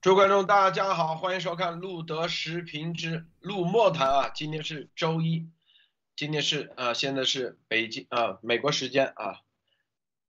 [0.00, 4.30] 诸位观众，大家好，欢迎收看路德时评之路莫谈啊。
[4.30, 5.50] 今天是周一，
[6.16, 9.42] 今天是呃，现在是北京啊，美国时间啊，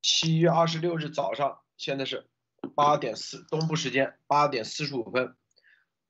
[0.01, 2.27] 七月二十六日早上，现在是
[2.75, 5.37] 八点四，东部时间八点四十五分。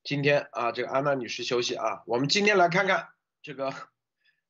[0.03, 3.09] 今天啊，这个安娜女士休息啊，我们今天来看看
[3.43, 3.71] 这个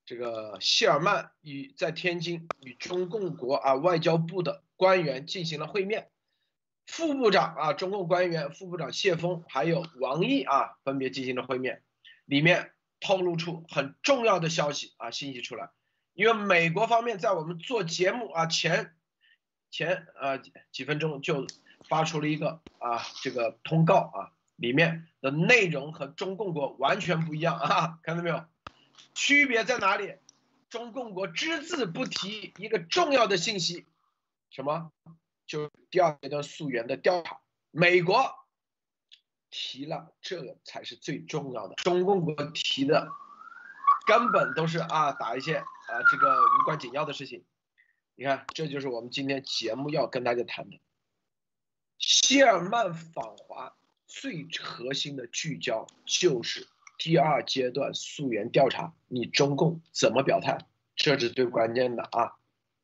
[0.05, 6.10] 这个谢尔曼与在天津与中共国啊外交部的官员进行了会面。
[6.85, 11.83] 副部长啊，中共官员副部长谢峰还有王毅啊，分别进行了会面，
[12.25, 15.69] 里面透露出很重要的消息啊，信息出来。
[16.13, 18.93] 因为美国方面在我们做节目啊前
[19.69, 20.39] 前呃
[20.71, 21.47] 几分钟就
[21.87, 28.45] 发出了一个啊这个通告啊，里面的内容和中共国完全不一样啊，看到没有？
[29.13, 30.15] 区别在哪里？
[30.69, 33.85] 中共国只字不提一个重要的信息，
[34.49, 34.91] 什么？
[35.51, 37.41] 就第二阶段溯源的调查，
[37.71, 38.33] 美国
[39.49, 41.75] 提了，这个才是最重要的。
[41.75, 43.09] 中共国提的，
[44.07, 45.65] 根本都是啊打一些啊
[46.09, 47.43] 这个无关紧要的事情。
[48.15, 50.79] 你看，这就是我们今天节目要跟大家谈的。
[51.97, 53.75] 谢尔曼访华
[54.07, 60.59] 最核心的聚焦就是第二阶段溯源调查，你中共怎么表态？
[60.95, 62.37] 这是最关键的啊。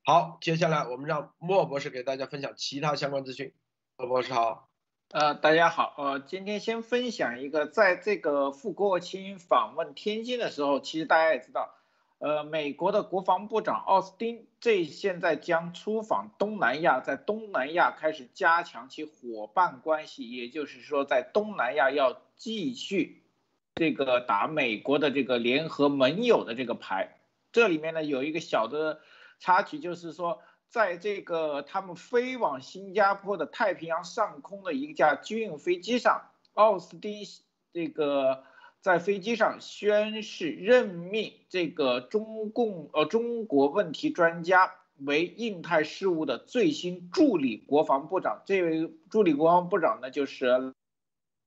[0.09, 3.51] 好，接下来我们让莫博士给大家分享其他相关资讯。
[3.97, 4.69] 莫博士好，
[5.11, 11.75] 呃，大家好，呃，今天先分享一个，在这个傅国清访问天津的时候，其实大家也知道，
[12.19, 23.23] 呃，美国的国防部长奥斯汀这现在将出访东南亚，在东南亚开始加强其伙伴关系，也就是说，在东南亚要继续
[23.75, 27.17] 这个打美国的这个联合盟友的这个牌。
[27.51, 29.01] 这里面呢有一个小的。
[29.39, 37.23] 插曲就是说，在这个他们飞往新加坡的太平洋上空的一架军用飞机上，奥斯汀
[37.71, 38.43] 这个
[38.81, 48.41] 在飞机上宣誓任命这个中共呃中国问题专家为印太事务的最新助理国防部长。
[48.45, 50.73] 这位助理国防部长呢，就是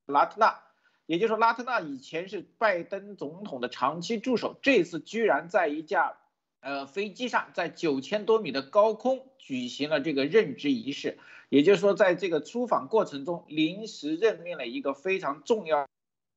[0.06, 0.60] 拉特纳，
[1.06, 6.16] 也就是说，拉特纳以前是拜登总统的长期助手，这次居然在一架。
[6.60, 15.88] 呃，飞机上在九千多米的高空举行了这个任职仪式，也就是说，在这个出访过程中临时任命了一个非常重要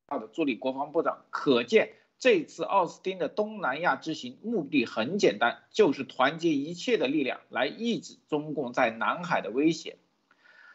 [0.07, 1.25] 的助理国防部长。
[1.29, 9.97] 可见这次奥斯汀的东南亚之行目的很简单，就是团结一切的力量来抑制中共在南海的威胁。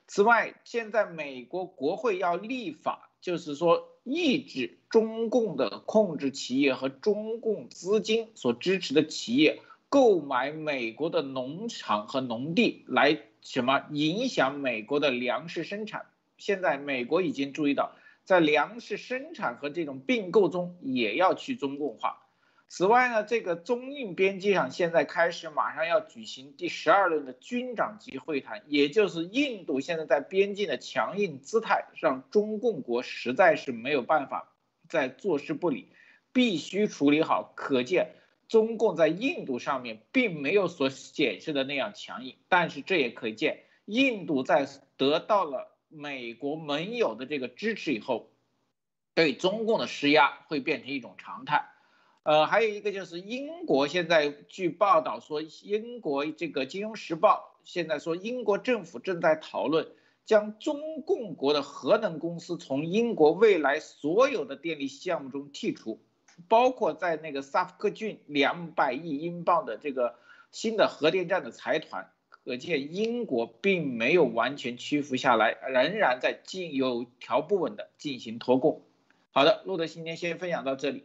[0.06, 3.88] 此外，现在美国国会要立法，就是说。
[4.10, 9.60] 抑制中共的控制企业和中共资金所支持的企业
[9.90, 16.06] 购买美国的农场和农地，来什么影响美国的粮食生产？
[16.36, 22.27] 现在美国已经注意到，在粮食生产和这种并购中也要去中共化。
[22.70, 34.52] 此外呢，这个中印边界上现在开始马上要举行第十二轮的军长级会谈，也就是印度现在在边境的强硬姿态，让中共国实在是没有办法
[34.86, 35.92] 再坐视不理，
[36.34, 37.54] 必须处理好。
[37.56, 38.10] 可见
[38.48, 44.68] 中共在印度上面并没有所显示的那样强硬，但是这也可见印度在
[44.98, 48.30] 得到了美国盟友的这个支持以后，
[49.14, 51.64] 对中共的施压会变成一种常态。
[52.28, 59.88] 呃，还有一个就是英国现在据报道说，英国这个《金融时报》现在说，英国政府正在讨论
[60.26, 66.02] 将中共国的核能公司从英国未来所有的电力项目中剔除，
[66.48, 70.16] 包括在那个萨福克郡两百亿英镑的这个
[70.50, 72.10] 新的核电站的财团。
[72.44, 78.82] 可见英国并没有完全屈服下来，仍然在进有条不紊的进行脱供。
[79.30, 81.04] 好的，路德今天先分享到这里。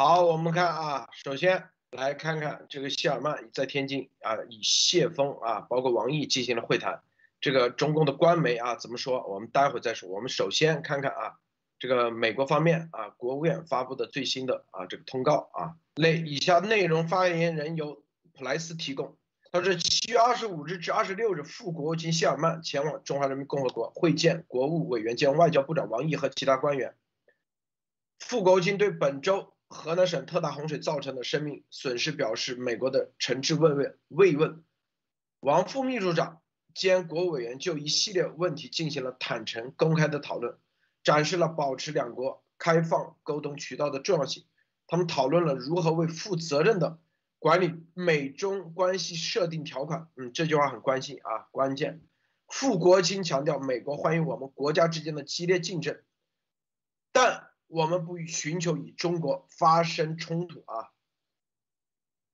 [0.00, 7.02] 好，我们看啊，首先来看看这个谢尔曼在天津啊，与谢峰啊，包括王毅进行了会谈。
[7.40, 9.26] 这个中共的官媒啊怎么说？
[9.26, 10.08] 我们待会再说。
[10.08, 11.40] 我们首先看看啊，
[11.80, 19.16] 这个美国方面啊，国务院发布的最新的啊这个通告啊，内以下内容发言人由普莱斯提供。
[19.50, 26.94] 他说，七月二十五日至二十六日，副国务卿谢尔曼前往中华人民共和国会见国务委员兼外交部长王毅和其他官员。
[28.20, 29.54] 副国务卿对本周。
[29.68, 34.64] 河南省特大洪水造成的生命损失，表示美国的诚挚慰问慰问。
[35.40, 36.40] 王副秘书长
[36.74, 40.58] 兼国务委员就一系列问题进行了坦诚公开的讨论，
[41.04, 44.46] 展示了保持两国开放沟通渠道的重要性。
[44.86, 46.98] 他们讨论了如何为负责任的
[47.38, 50.08] 管理美中关系设定条款。
[50.16, 52.00] 嗯，这句话很关心啊，关键。
[52.48, 56.00] 傅国清强调，美国欢迎我们国家之间的激烈竞争，
[57.12, 60.90] 但我们不寻求与中国发生冲突啊。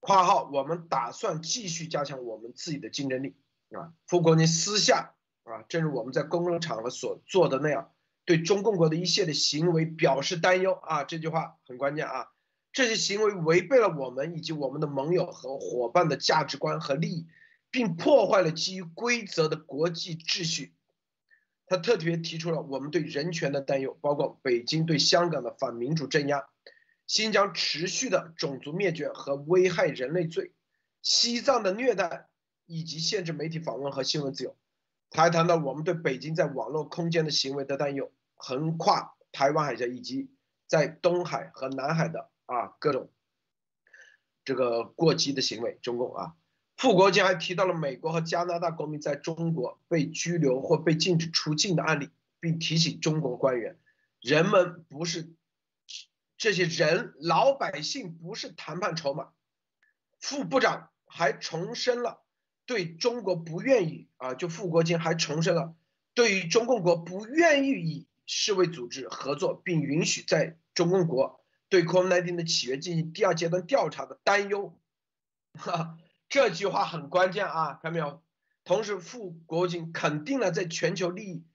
[0.00, 3.36] 括号，我们打算继续加强我们自己的竞争力
[3.70, 3.92] 啊。
[4.06, 7.92] 傅国宁私下啊，正如我们在公共场合所做的那样，
[8.24, 11.04] 对中共国的一切的行为表示担忧啊。
[11.04, 12.28] 这句话很关键啊，
[12.72, 17.26] 这些行为违背了我们以及我们的盟友和伙伴的价值观和利益。
[17.70, 20.76] 并破坏了基于规则的国际秩序。
[21.66, 26.46] 他特别提出了我们对人权的担忧，包括北京对香港的反民主镇压、
[27.06, 30.52] 新疆持续的种族灭绝和危害人类罪、
[31.00, 32.28] 西藏的虐待
[32.66, 34.56] 以及限制媒体访问和新闻自由。
[35.10, 40.30] 他还谈到我们对北京在网络空间的行为的担忧，横跨台湾海峡以及
[40.66, 43.10] 在东海和南海的啊各种
[44.44, 45.78] 这个过激的行为。
[45.80, 46.34] 中共啊。
[46.84, 52.10] 傅国清还提到了美国和加拿大公民在中国被拘留或被禁止出境的案例，
[52.40, 53.78] 并提醒中国官员，
[54.20, 55.32] 人们不是
[56.36, 59.30] 这些人，老百姓不是谈判筹码。
[60.20, 62.22] 副部长还重申了
[62.66, 65.74] 对中国不愿意啊，就傅国清还重申了
[66.12, 71.40] 对于中共国不愿意与世卫组织合作，并允许在中共国
[71.70, 74.78] 对 COVID-19 的起源进行第二阶段调查的担忧。
[75.54, 75.96] 哈。
[76.34, 78.20] 这句话很关键啊，看到没有？
[78.64, 81.46] 同时，副国务肯定了在全球利益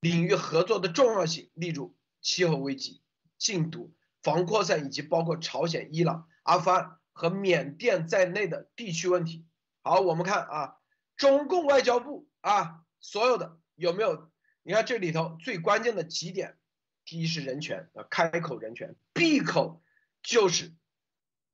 [0.00, 3.00] 领域合作的重要性，例如气候危机、
[3.38, 9.46] 禁毒、防扩散以及包括朝鲜、伊朗、阿富汗和缅甸在内的地区问题。
[9.82, 10.78] 好，我们看啊，
[11.16, 14.32] 中共外交部啊，所有的有没有？
[14.64, 16.58] 你看这里头最关键的几点：
[17.04, 19.80] 第一是人权啊，开口人权，闭口
[20.24, 20.74] 就是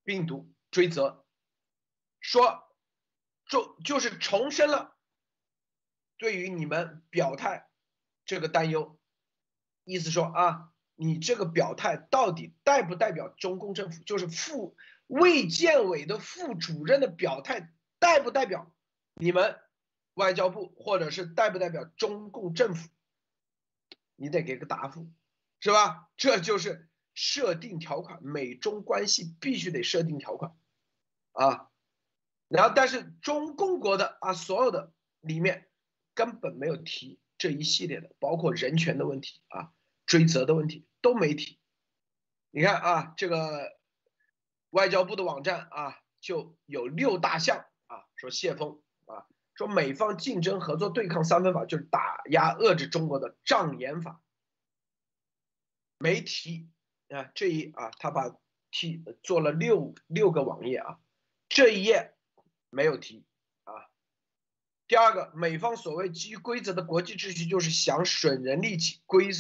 [0.03, 1.24] 病毒追责。
[2.25, 2.65] 说，
[3.45, 4.97] 就就是重申了
[6.17, 7.69] 对于你们表态
[8.25, 8.99] 这个担忧，
[9.85, 14.03] 意思说啊，你这个表态到底代不代表中共政府？
[14.05, 14.75] 就是副
[15.07, 18.75] 卫健委的副主任的表态代不代表
[19.17, 19.61] 你们
[20.15, 22.89] 外交部，或者是代不代表中共政府？
[24.17, 25.11] 你得给个答复，
[25.61, 26.09] 是吧？
[26.17, 30.57] 这就是设定条款，美中关系必须得设定条款，
[31.33, 31.71] 啊。
[32.49, 35.69] 然后，但是中共国的啊，所有的里面
[36.15, 39.73] 根本没有提这一系列的，包括人权的问题啊、
[40.07, 41.59] 追责的问题都没提。
[42.51, 43.77] 你看啊，这个
[44.71, 54.21] 外交部的网站啊，就有六大项啊，说谢峰啊，说美方竞争合作对抗三分法就是打压遏制中国的障眼法，
[55.99, 56.69] 没提
[57.09, 58.37] 啊这一啊，他把
[58.71, 61.01] 提做了六六个网页啊，
[61.49, 62.14] 这一页。
[62.75, 63.25] 没有提
[63.63, 63.73] 啊。
[64.87, 69.31] 第二个，美方所谓基于规则的国际秩序，就是想损人利己，规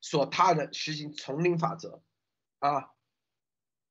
[0.00, 2.02] 所他人，实行丛林法则
[2.58, 2.90] 啊，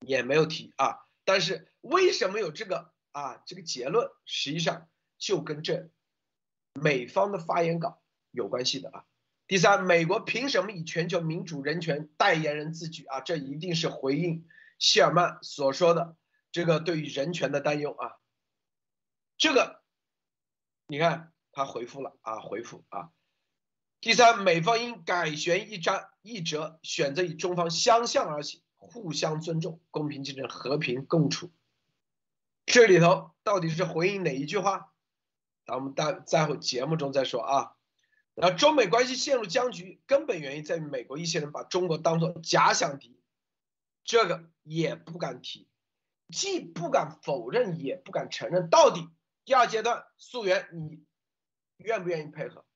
[0.06, 1.06] 也没有提啊。
[1.24, 3.42] 但是为什么有这个啊？
[3.46, 5.90] 这个结论实际上就跟这
[6.74, 9.06] 美方的发言稿有关系的啊。
[9.48, 13.22] 第三，美国凭什么以全球民主人权代言人自居啊？
[13.22, 14.48] 这一定是回应
[14.78, 16.16] 谢尔曼所说的
[16.52, 18.18] 这个对于人权的担忧啊。
[19.40, 19.82] 这个，
[20.86, 23.10] 你看他回复了啊，回复啊。
[24.02, 31.54] 第三，美方应改弦易张易折，选择与中方相向而行，互相尊重，公平竞争，和平共处。
[32.66, 34.92] 这里头到底是回应哪一句话？
[35.66, 37.78] 咱们待在会节目中再说啊。
[38.36, 43.18] 然后中美关系陷入僵局，根本原因在于美国一些人把中国当做假想敌，
[44.04, 45.70] 这个也不敢提，
[46.28, 49.08] 既不敢否认，也不敢承认，到底。
[49.50, 51.04] 第二阶段溯源，你
[51.78, 52.68] 愿不愿意配合？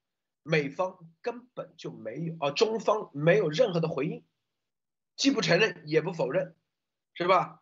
[0.41, 4.25] 美方根本就没有啊，中方没有任何的回应，
[5.15, 6.55] 既不承认也不否认，
[7.13, 7.61] 是吧？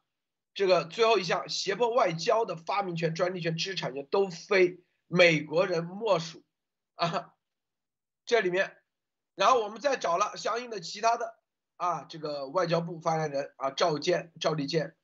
[0.53, 6.45] 这个最后一项胁迫外交的发明权、专利权、知识产权都非美国人莫属
[6.95, 7.33] 啊！
[8.23, 8.77] 这里面，
[9.35, 11.37] 然后我们再找了相应的其他的
[11.75, 14.95] 啊，这个外交部发言人啊，赵建、赵立坚，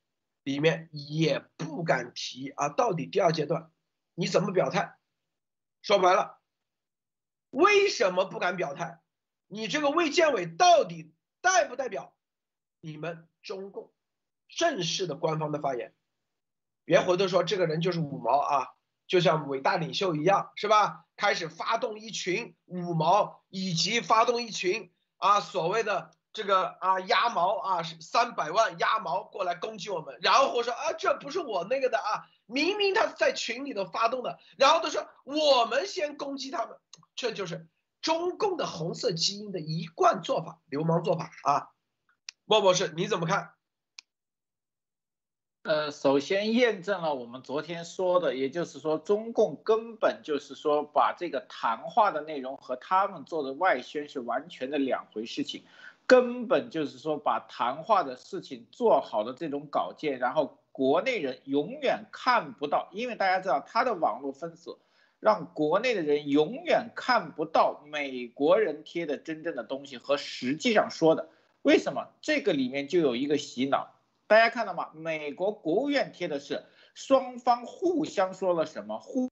[0.44, 3.70] 里面也不敢提啊，到底第二阶段。
[4.18, 4.98] 你怎么表态？
[5.80, 6.40] 说白了，
[7.50, 9.00] 为什么不敢表态？
[9.46, 12.16] 你这个卫健委到底代不代表
[12.80, 13.92] 你们中共
[14.48, 15.94] 正式的官方的发言？
[16.84, 18.66] 别回头说这个人就是五毛啊，
[19.06, 21.04] 就像伟大领袖一样，是吧？
[21.14, 32.26] 开始发动一群五毛，以及发动一群啊所谓的这个啊鸭毛啊三百万鸭毛过来攻击我们，然后说啊这不是我那个的啊。
[32.48, 36.78] 明明他在群里头发动的，然后他说我们先攻击他们，
[37.14, 37.68] 这就是
[38.00, 41.68] 中共的红色基因的一贯做法，流氓做法啊！
[42.46, 43.52] 莫博士你怎么看？
[45.64, 55.64] 呃，首先验证了我们昨天说的，也就是说，中共根本就是说把这个谈话的内容和他们做的外宣是完全的两回事情，
[56.06, 64.78] 根本就是说把谈话的事情做好的这种稿件，然后国内人永远看不到，因为大家知道他的网络封锁，
[65.18, 71.30] 让国内的人永远看不到美国人贴的真正的东西和实际上说的，
[71.62, 72.10] 为什么？
[72.20, 73.92] 这个里面就有一个洗脑。
[74.28, 74.90] 大家看到吗？
[74.94, 79.28] 美国国务院贴的是双方互相说了什么，互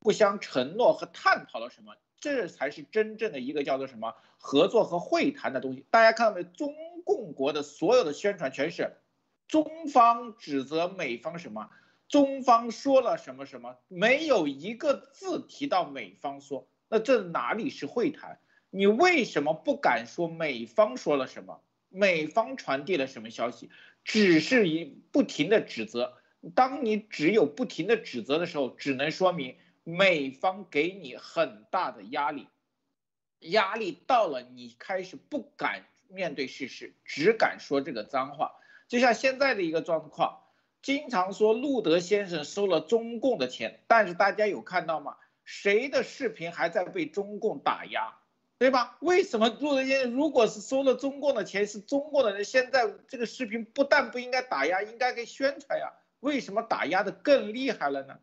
[0.00, 5.86] 互相承诺和探讨了什么，这才是真正的一个叫做什么合作和会谈的东西。
[5.92, 6.42] 大家看到没？
[6.42, 8.96] 中共国的所有的宣传全是
[9.48, 11.70] 中方指责美方什么，
[12.08, 18.40] 中方说了什么什么，没有一个字提到美方说，那这哪里是会谈？
[18.70, 21.62] 你为什么不敢说美方说了什么？
[21.88, 23.70] 美方传递了什么消息？
[24.04, 26.14] 只是一不停的指责。
[26.54, 32.48] 当你只有不停的指责的时候，只能说明美方给你很大的压力，
[33.40, 38.52] 压力到了，你开始不敢面对事实，只敢说这个脏话。
[38.88, 40.40] 就像现在的一个状况，
[40.82, 45.16] 经常说路德先生收了中共的钱，但是大家有看到吗？
[45.44, 48.14] 谁的视频还在被中共打压？
[48.58, 48.96] 对吧？
[49.00, 55.92] 为什么路德先生如果是收了中共的钱，是中共的人，现在这个视频不但不应该打压，应该给宣传呀？
[56.20, 58.18] 为什么打压的更厉害了呢？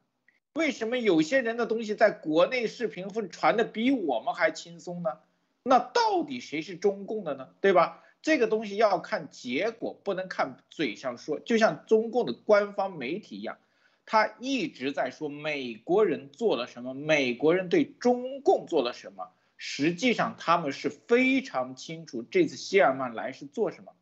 [0.53, 5.19] 为什么有些人的东西在国内视频会传的比我们还轻松呢？
[5.63, 7.49] 那到底谁是中共的呢？
[7.61, 8.02] 对吧？
[8.23, 11.39] 这个东西要看结果，不能看嘴上说。
[11.39, 13.59] 就像中共的官方媒体一样，
[14.05, 19.31] 他一直在说美国人做了什么，美国人对中共做了什么。
[19.57, 23.93] 实际上他们是非常清楚这次谢尔曼来是做什么，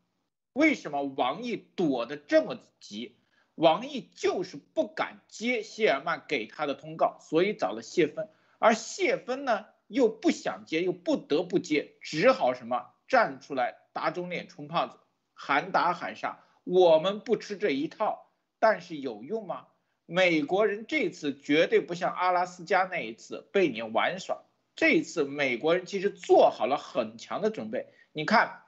[0.53, 3.15] 为什么王毅躲得这么急？
[3.55, 14.97] 王毅就是不敢接谢尔曼给他的通告，所以找了谢芬，而谢芬呢又不想接，又不得不接，只好什么站出来打肿脸充胖子，
[15.33, 18.31] 喊打喊杀，我们不吃这一套。
[18.59, 19.67] 但是有用吗？
[20.05, 24.43] 美国人这次绝对不像阿拉斯加那一次被你玩耍。
[24.75, 27.87] 这一次，美国人其实做好了很强的准备。
[28.11, 28.63] 你看，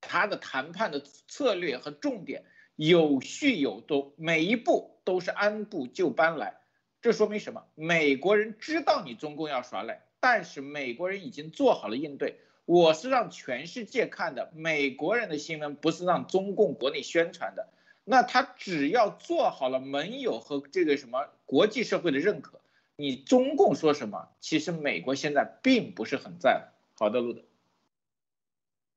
[0.00, 2.44] 他的谈判的策略和重点
[2.76, 6.56] 有序有度，每一步都是按部就班来。
[7.00, 7.66] 这说明什么？
[7.74, 12.40] 美国人知道你中共要耍赖，但是美国人已经做好了应对。
[12.70, 17.68] 我是让全世界看的，美国人的新闻不是让中共国内宣传的。
[18.04, 22.60] 那他只要做好了盟友和这个什么国际社会的认可。
[22.94, 24.28] 你中共说什么？
[24.40, 27.04] 其实美国现在并不是很在乎。
[27.04, 27.42] 好的，路德。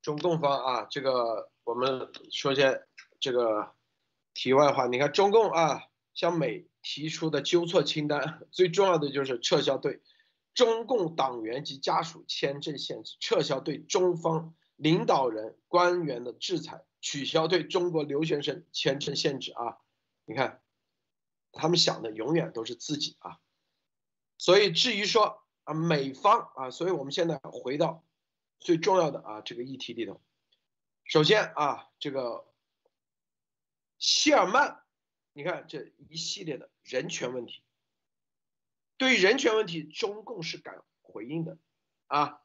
[0.03, 2.83] 中共方啊，这个我们说些
[3.19, 3.71] 这个
[4.35, 4.85] 题外话。
[4.85, 9.99] 你看中共啊，向美提出的纠错清单，最重要的就是撤销对
[10.53, 19.79] 中共党员及家属签证限制，撤销对中方领导人官员的制裁，取消对中国留学生签证限制啊。
[20.25, 20.61] 你看，
[21.51, 23.39] 他们想的永远都是自己啊。
[24.37, 28.03] 所以至于说啊，美方啊，所以我们现在回到
[28.59, 30.21] 最重要的啊这个议题里头。
[31.05, 32.45] 首先啊，这个
[33.97, 34.83] 谢尔曼，
[35.33, 37.61] 你看这一系列的人权问题，
[39.03, 41.57] 对于人权问题，中共是敢回应的
[42.07, 42.39] 啊，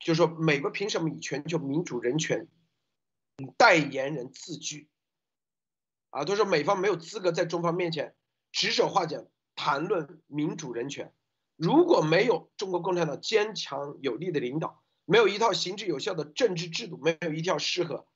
[0.00, 2.48] 就说美国凭什么以全球民主人权
[3.56, 4.88] 代言人自居
[6.10, 6.24] 啊？
[6.24, 8.16] 都说美方没有资格在中方面前
[8.50, 11.14] 指手画脚谈论民主人权。
[11.54, 18.08] 如果没有中国共产党坚强有力的领导，没有一套行之有效的政治制度，没有一条适合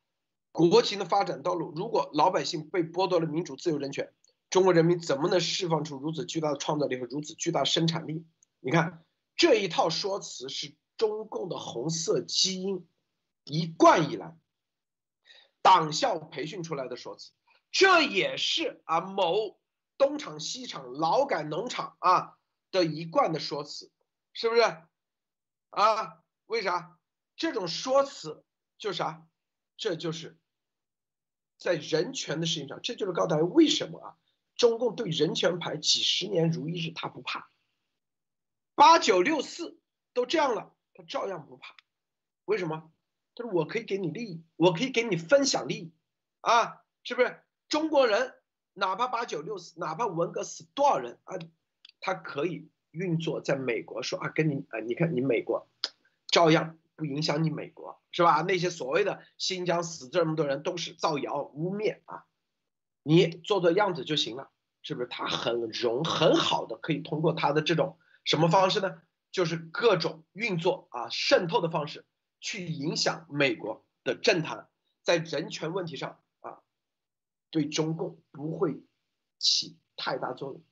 [0.50, 4.12] 国情的发展道路，如果老百姓被剥夺了民主、自由、人权，
[4.50, 8.26] 中国人民怎么能释放出如此巨大的创造力和如此巨大生产力？
[8.60, 9.04] 你看
[9.36, 12.88] 这一套说辞是中共的红色基因
[13.44, 14.36] 一贯以来
[15.62, 17.32] 党校培训出来的说辞，
[17.70, 19.58] 这也是啊某
[19.98, 22.32] 东厂、西厂、劳改农场啊。
[22.72, 23.90] 的一贯的说辞，
[24.34, 24.60] 是不是
[25.70, 26.18] 啊？
[26.46, 26.98] 为啥
[27.36, 28.44] 这种说辞
[28.76, 29.24] 就是啥？
[29.76, 30.36] 这就是
[31.56, 34.16] 在人权的事情上，这就是告诉大家为什么啊？
[34.56, 37.50] 中共对人权牌几十年如一日，他不怕，
[38.75, 39.78] 八九六四
[40.14, 41.75] 都这样了，他照样不怕。
[42.46, 42.90] 为什么？
[43.34, 45.92] 他说我可以给你利益，我可以给你分享利益
[46.40, 47.38] 啊，是不是？
[47.68, 48.34] 中国人
[48.72, 51.36] 哪怕八九六四，哪怕文革死多少人啊，
[52.00, 55.68] 他可以运作在美国，说啊，跟你啊，你看你美国，
[56.28, 58.40] 照样不影响你美国，是吧？
[58.40, 62.25] 那些所谓的新疆死这么多人都是造谣污蔑啊，
[63.06, 64.50] 你做做样子就行了，
[64.82, 65.06] 是不是？
[65.06, 69.00] 他很容很好的可以通过他的这种什么方式呢？
[69.30, 72.04] 就是各种运作啊，渗透的方式
[72.40, 74.68] 去影响美国的政坛，
[75.04, 76.58] 在人权问题上啊。
[77.50, 78.82] 对中共不会
[79.38, 80.64] 起太大作用，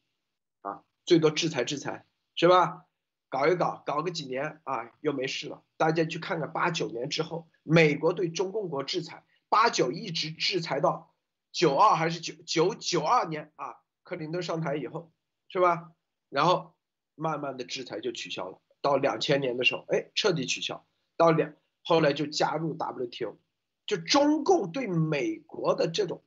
[0.62, 2.87] 啊，最多制裁制裁，是吧？
[3.29, 5.62] 搞一搞，搞个几年啊，又没事了。
[5.76, 11.13] 大家去看看八九年之后，美国对中共国制裁，八九一直制裁到
[11.55, 13.77] 九二还是九九九二年啊？
[14.03, 15.13] 克林顿上台以后，
[15.49, 15.93] 是吧？
[16.29, 16.75] 然后
[17.15, 20.87] 慢慢的制裁就取消了，到两千年的时候，哎，彻底取消。
[21.17, 23.39] 到两后来就加入 WTO，
[23.87, 26.23] 就中共对美国的这种。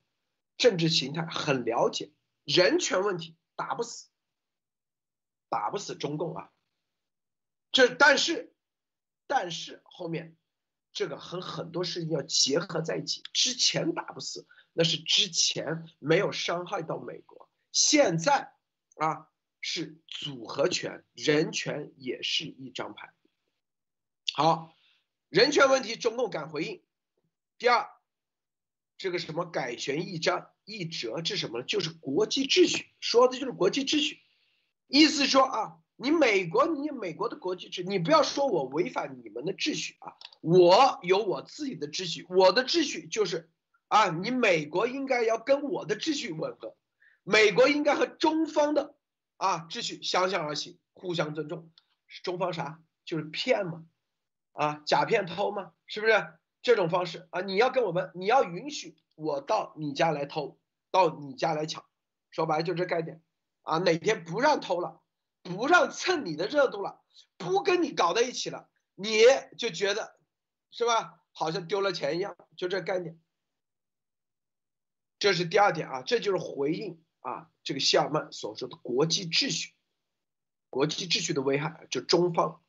[0.57, 2.11] 政治形态很了解，
[2.43, 4.07] 人权问题打不死，
[5.49, 6.51] 打不死中共啊。
[7.71, 8.55] 这但是，
[9.27, 10.35] 但是后面
[10.93, 13.21] 这个和很多事情要结合在一起。
[13.33, 17.49] 之前打不死，那是之前没有伤害到美国。
[17.71, 18.53] 现在
[18.97, 19.27] 啊，
[19.59, 23.11] 是组合拳，人权也是一张牌。
[24.33, 24.75] 好，
[25.29, 26.83] 人权问题中共敢回应。
[27.57, 27.89] 第二。
[28.99, 31.65] 这个什么改弦易张易辙，这什么呢？
[31.65, 34.21] 就是国际秩序，说的就是国际秩序。
[34.87, 43.51] 意思说啊，你美国，你美国的国际秩序，你不要说我违反你们的秩序啊，我有我自己的秩序，我的秩序就是
[43.87, 46.75] 啊，你美国应该要跟我的秩序吻合，
[47.23, 48.95] 美国应该和中方的
[49.37, 51.71] 啊秩序相向而行，互相尊重。
[52.23, 52.81] 中方啥？
[53.05, 53.85] 就是骗嘛，
[54.51, 56.33] 啊，假骗偷嘛，是不是？
[56.61, 60.59] 这种方式啊，你要跟我们，你要允许我到你家来偷，
[60.91, 61.85] 到你家来抢，
[62.29, 63.21] 说白了就这概念
[63.61, 63.77] 啊。
[63.77, 65.01] 哪天不让偷了，
[65.43, 66.99] 不让蹭你的热度了，
[67.37, 69.21] 不跟你搞在一起了，你
[69.57, 70.17] 就觉得
[70.71, 71.21] 是吧？
[71.31, 73.17] 好像丢了钱一样，就这概念。
[75.19, 79.73] 这是第二点啊，这就是回应啊这个希尔曼所说的国际秩序，
[80.69, 82.61] 国际秩序的危害，就中方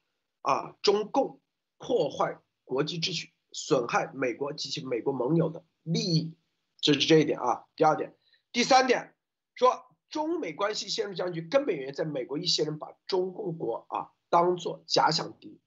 [0.42, 1.40] 啊中共
[1.78, 3.32] 破坏国际秩序。
[3.50, 6.36] 损害美国及其美国盟友的利益，
[6.82, 7.64] 这是这一点啊。
[7.76, 8.14] 第二点，
[8.52, 9.16] 第三点
[9.54, 15.62] 说中美关系陷入僵局，根本原因在美国一些人把中共国啊当做假想敌，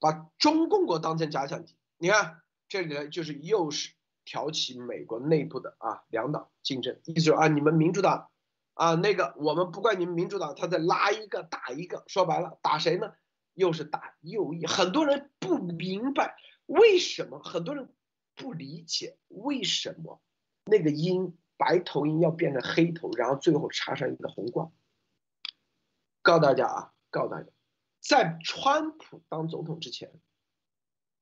[0.00, 1.76] 把中共国当成假想敌。
[1.98, 3.92] 你看这里呢，就是又是
[4.28, 8.28] 挑起美国内部的啊两党竞争，意思说啊你们民主党
[8.74, 13.14] 啊那个我们不怪你们民主党，他在拉一个打一个，说白了打谁呢？
[13.54, 16.36] 又是打右翼，很多人不明白。
[16.66, 17.88] 为什么很多人
[18.34, 20.20] 不理解为什么
[20.66, 24.70] 那个鹰白头鹰要变成黑头，然后最后插上一个红冠？
[26.20, 27.48] 告诉大家啊，告诉大家，
[28.00, 30.12] 在川普当总统之前，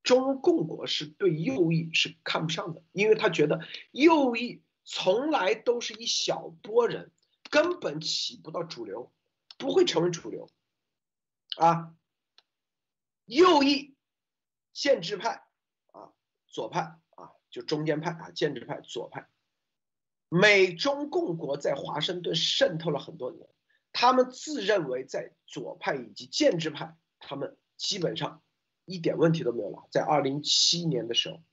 [0.07, 3.59] 中共国是对右翼是看不上的，因为他觉得
[3.91, 7.11] 右翼从来都是一小波人，
[7.49, 9.11] 根本起不到主流，
[9.57, 10.49] 不会成为主流
[11.57, 11.93] 啊，
[13.25, 13.93] 右翼。
[14.73, 15.43] 建制派
[15.91, 16.13] 啊，
[16.45, 16.81] 左派
[17.15, 19.27] 啊，就中间派啊，建制派左派，
[20.29, 23.49] 美中共国在华盛顿渗透了很多年，
[23.91, 28.43] 他们自认为在左派以及建制派，他们基本上
[28.87, 29.87] 一点问题都没有了。
[29.91, 31.43] 在二零七年的时候，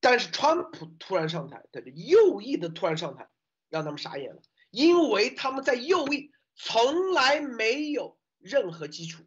[0.00, 3.28] 但是川普突然上台，他的右翼的突然上台，
[3.68, 9.22] 让他们傻眼了，因为他们在右翼从来没有任何基础，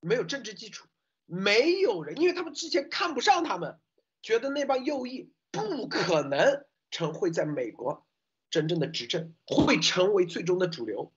[0.00, 0.88] 没有政治基础。
[1.24, 3.80] 没有人，因为他们之前看不上他们，
[4.20, 8.06] 觉得那帮右翼不可能成会在美国
[8.50, 11.14] 真正的执政，会成为最终的主流。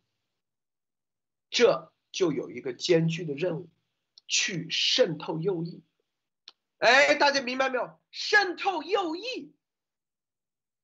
[1.49, 3.67] 这就有一个艰巨的任务，
[4.28, 5.84] 去渗透右翼。
[6.78, 8.00] 哎，大家明白没有？
[8.12, 9.56] 渗透右翼。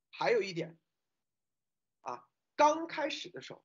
[0.10, 0.78] 还有一点，
[2.02, 3.64] 啊，刚开始的时候，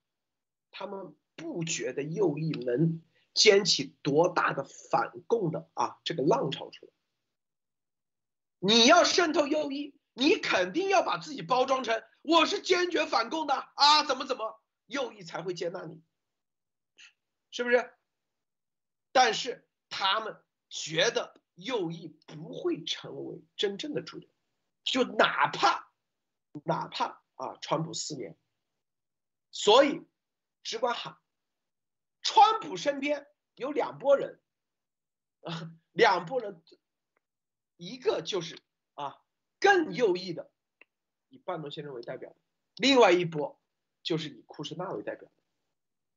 [0.70, 3.02] 他们不觉得右翼能。
[3.34, 6.92] 掀起多大的反共的啊这个浪潮出来？
[8.60, 16.02] 你要渗透右翼，你肯定要把自己包装成我是坚决反共的啊，怎么怎么右翼才会接纳你，
[17.50, 17.92] 是不是？
[19.12, 20.36] 但是他们
[20.68, 24.28] 觉得右翼不会成为真正的主流，
[24.84, 25.90] 就哪怕
[26.64, 28.36] 哪怕啊，川普四年，
[29.50, 30.06] 所以
[30.62, 31.18] 只管喊。
[32.22, 34.40] 川普身边有两拨人，
[35.42, 36.60] 啊， 两拨人，
[37.76, 38.58] 一个就是
[38.94, 39.22] 啊
[39.60, 40.50] 更右翼的，
[41.28, 42.34] 以半农先生为代表，
[42.74, 43.60] 另外一波
[44.02, 45.34] 就是以库什纳为代表的，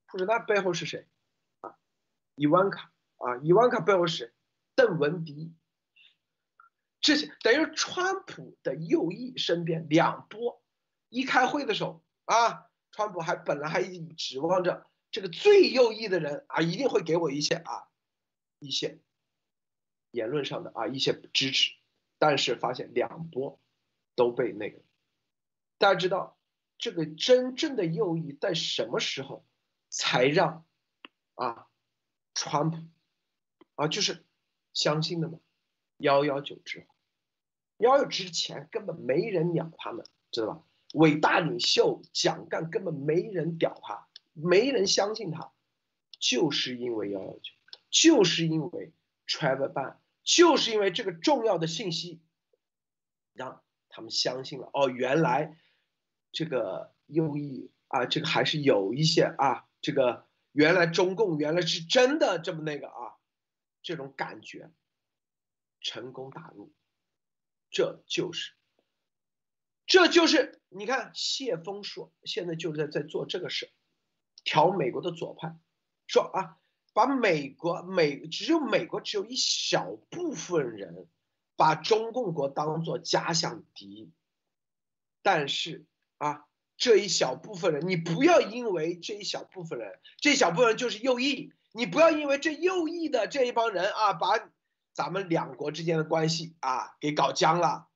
[0.08, 1.08] 库什纳背后是谁？
[1.62, 1.77] 啊，
[2.36, 4.34] 伊万卡啊，伊万卡背后是谁？
[4.75, 5.53] 邓文迪。
[7.01, 10.62] 这些等于川普的右翼身边两波，
[11.08, 13.82] 一开会的时候啊，川普还本来还
[14.17, 17.88] 指望着这个最右翼的人啊，一定会给我一些啊
[18.60, 18.99] 一些
[20.12, 21.71] 言论上的啊一些支持，
[22.17, 23.62] 但是发现两波
[24.15, 24.82] 都被那个，
[25.77, 26.38] 大家知道
[26.77, 29.47] 这个真正的右翼在什么时候
[29.89, 30.65] 才让
[31.36, 31.69] 啊
[32.34, 32.77] 川普
[33.79, 34.25] 啊就是
[34.73, 35.39] 相信的嘛？
[35.95, 36.85] 幺幺九之后，
[37.77, 40.63] 幺幺之前根本没人鸟他们，知道吧？
[40.93, 45.53] 伟大领袖蒋干根本没人屌他，没人相信他，
[46.19, 47.53] 就是因为幺幺九，
[47.89, 48.91] 就是因为
[49.25, 52.19] Travel Ban，就是因为这个重要的信息，
[53.33, 54.69] 让他们相信了。
[54.73, 55.57] 哦，原来
[56.33, 63.09] 这个右翼啊，这个还是有一些啊，这个原来中共原来是真的这么那个啊，
[63.81, 64.71] 这种感觉。
[65.81, 66.73] 成功打入，
[67.71, 68.51] 这就是，
[69.85, 73.71] 这就是你看谢峰说，现在就在在做这个事，
[74.43, 75.57] 调美国的左派，
[76.05, 76.57] 说啊，
[76.91, 81.07] 把美国美只有美国只有一小部分人
[81.55, 84.11] 把中共国当做假想敌，
[85.21, 85.85] 但是
[86.17, 94.51] 啊，这一小部分人，你不要因为这一小部分人，这一小部分人就是右翼，你不要因为这右翼的这一帮人啊把。
[94.91, 97.88] 咱们两国之间的关系啊，给搞僵了。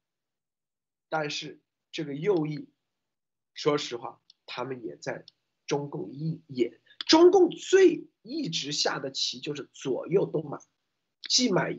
[1.09, 1.59] 但是
[1.91, 2.69] 这个右翼，
[3.53, 5.25] 说实话，他们也在
[5.65, 10.59] 中共一也，中共最一直下的棋就是左右都买，
[11.27, 11.77] 既买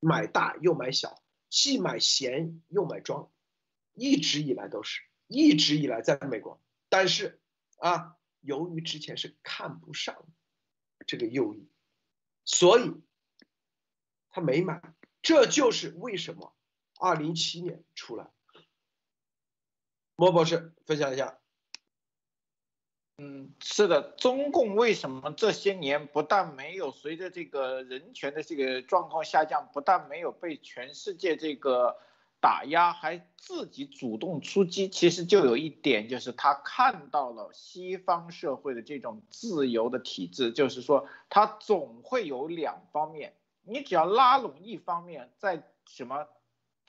[0.00, 3.30] 买大又买小，既买闲又买庄，
[3.94, 6.60] 一直以来都是，一直以来在美国。
[6.90, 7.40] 但是
[7.78, 10.26] 啊，由于之前是看不上
[11.06, 11.68] 这个右翼，
[12.44, 12.92] 所以。
[14.28, 14.82] 他没买，
[15.22, 16.54] 这就是为什么
[17.00, 18.30] 二零一七年出来。
[20.14, 21.38] 莫博士分享一下。
[23.16, 31.98] 嗯，是的，中共为什么这些年不但没有随着这个人权的这个状况下降，不但没有被全世界这个
[32.46, 34.88] 打压，还自己主动出击？
[34.88, 43.34] 其实就有一点，就是他看到了西方社会的这种自由的体制，就是说他总会有两方面。
[43.64, 46.28] 你只要拉拢一方面，在什么，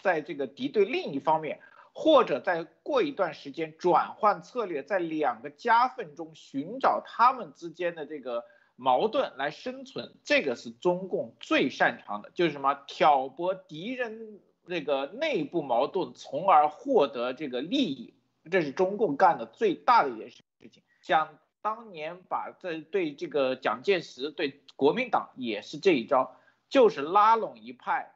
[0.03, 1.59] 在这个敌对另一方面，
[1.91, 8.43] 或者在过一段时间转换策略，在两个夹缝中寻找他们之间的这个
[8.75, 18.13] 矛盾来生存，这个是中共最擅长的，就是什么挑拨敌人这个内部矛盾，从而获得这个利益，
[18.51, 20.83] 这是中共干的最大的一件事情。
[21.01, 26.35] 想当年把这对这个蒋介石对国民党也是这一招。
[26.69, 28.11] 就是拉拢一派，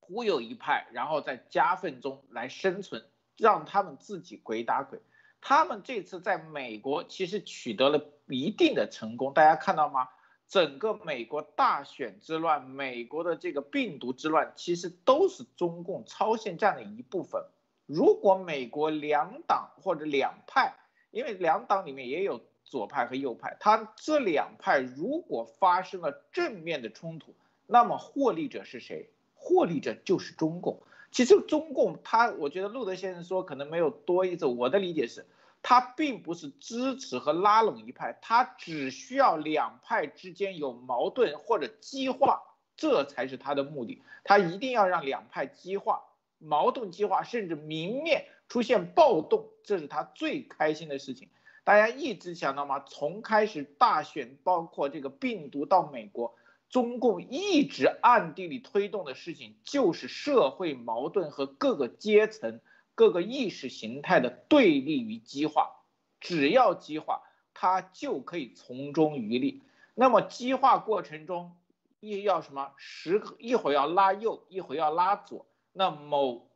[0.00, 3.04] 忽悠一派，然后在夹缝中来生存，
[3.36, 5.00] 让他们自己鬼打鬼。
[5.42, 10.08] 他们这次在美国其实取得了一定的成功，大家看到吗？
[10.48, 17.44] 整个美国大选之乱，美国的这个病毒之乱，其实都是中共超限战的一部分。
[17.84, 20.74] 如果美国两党或者两派，
[21.10, 27.34] 因为两党里面也有左派和右派，他这两派如果发生了正面的冲突，
[27.66, 29.10] 那么获利者是谁？
[29.34, 30.80] 获利者就是中共。
[31.10, 34.44] 其实中共他，我觉得路德先生说可能没有多一字。
[34.44, 35.26] 我的理解是，
[35.62, 42.42] 他并不是支持和拉拢一派，他只需要两派之间有矛盾或者激化，
[42.76, 44.02] 这才是他的目的。
[44.24, 46.02] 他一定要让两派激化，
[46.38, 51.28] 矛盾激化，甚至明面出现暴动，这是他最开心的事情。
[51.64, 52.80] 大家一直想到吗？
[52.80, 56.34] 从开始大选，包括这个病毒到美国。
[56.70, 62.60] 中共一直暗地里推动的事情，就是社会矛盾和各个阶层、
[62.98, 65.84] 各个意识形态的对立与激化。
[66.18, 67.22] 只要激化，
[67.54, 69.62] 它就可以从中渔利。
[69.94, 71.56] 那么激化过程中，
[72.00, 72.72] 一要什么？
[72.76, 75.46] 时一会儿要拉右，一会儿要拉左。
[75.72, 76.50] 那某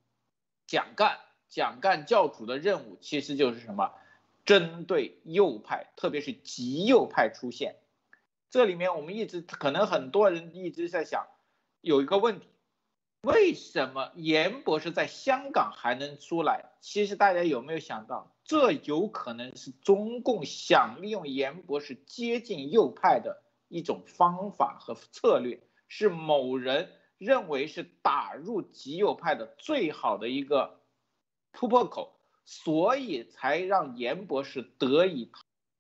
[0.67, 3.93] 蒋干、蒋干教主的任务，其实就是什么？
[4.45, 7.77] 针对右派，特别是极右派出现。
[8.51, 11.29] 这里面我们一直可能很多人一直在想，
[11.81, 12.49] 有一个问题，
[13.23, 16.73] 为什么严博士在香港还能出来？
[16.81, 30.81] 其实大家有没有想到，这有可能是中共想利用严博士接近右派的一种方法和策略，是某人认为是打入极右派的最好的一个
[31.53, 32.19] 突破口。
[32.45, 35.31] 所以才让严博士得以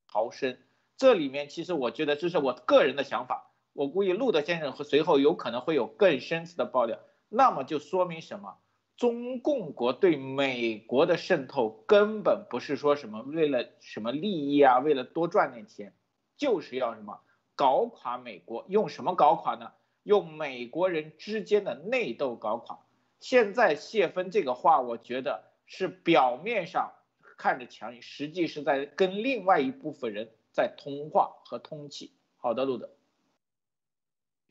[0.07, 0.57] 逃生。
[0.96, 7.00] 这里面其实我觉得这是我个人的想法，我估计路德先生和随后有可能会有更深层的爆料。
[7.35, 8.59] 那么就说明什么？
[8.95, 15.95] 中共国对美国的渗透根本不是说什么为了什么利益啊，为了多赚点钱，
[16.37, 17.21] 就是要什么
[17.57, 18.66] 搞垮美国。
[18.68, 19.73] 用什么搞垮呢？
[20.03, 22.81] 用美国人之间的内斗搞垮。
[23.18, 26.92] 现在谢芬这个话，我觉得是表面上
[27.38, 32.12] 看着强硬，实际是在跟另外一部分人在通话和通气。
[32.37, 32.90] 好的，路德。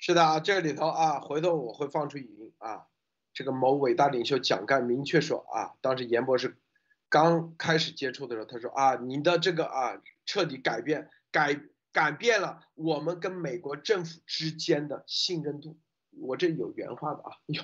[0.04, 2.88] 是的啊，这里头啊，回头我会放出语音啊。
[3.36, 6.58] 这个某伟大领袖蒋干明确说啊，当时严博士
[7.08, 11.62] 刚开始接触的时候，他说啊，你的这个啊，彻底改变改
[11.92, 15.78] 改变了我们跟美国政府之间的信任度。
[16.20, 17.62] 我这有原话的啊，有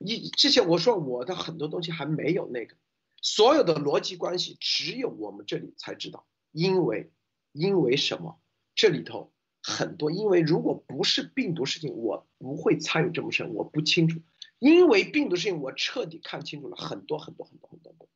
[0.00, 2.76] 一之前我说我的很多东西还没有那个，
[3.22, 7.10] 所有的逻辑关系只有我们这里才知道，因为
[7.52, 8.38] 因为什么？
[8.74, 9.32] 这里头
[9.66, 14.20] 很多，因为如果不是病毒事情，我不会参与这么深，我不清楚。
[14.58, 18.08] 因为病毒事情，我彻底看清楚了很多很多很多很多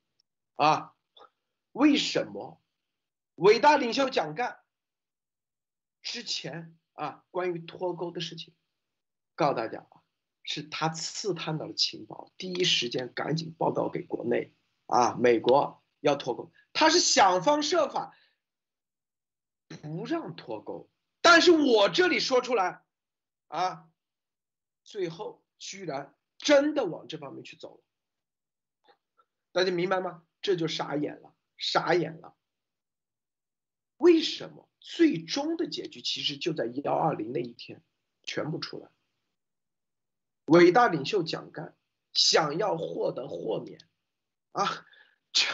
[0.57, 0.95] 啊！
[1.73, 2.61] 为什么
[3.37, 4.61] 伟大领袖蒋干
[6.03, 8.55] 之前啊关于脱钩的事情，
[9.35, 10.03] 告诉大家啊，
[10.43, 14.53] 是他刺探到了情报，第一时间赶紧报告给国内
[14.85, 18.15] 啊，美国要脱钩，他是想方设法
[19.81, 20.91] 不让脱钩，
[21.31, 22.83] 但是我这里说出来
[23.49, 23.91] 啊，
[24.83, 26.15] 最后居然。
[26.39, 28.95] 真的往这方面去走了，
[29.51, 30.23] 大家明白吗？
[30.41, 32.37] 这就傻眼了，傻眼了。
[33.97, 37.83] 为什么最终的结局其实就在幺二零那一天
[38.23, 38.89] 全部出来？
[40.45, 41.77] 伟大领袖蒋干
[42.13, 43.81] 想要获得豁免
[44.53, 44.87] 啊，
[45.33, 45.45] 这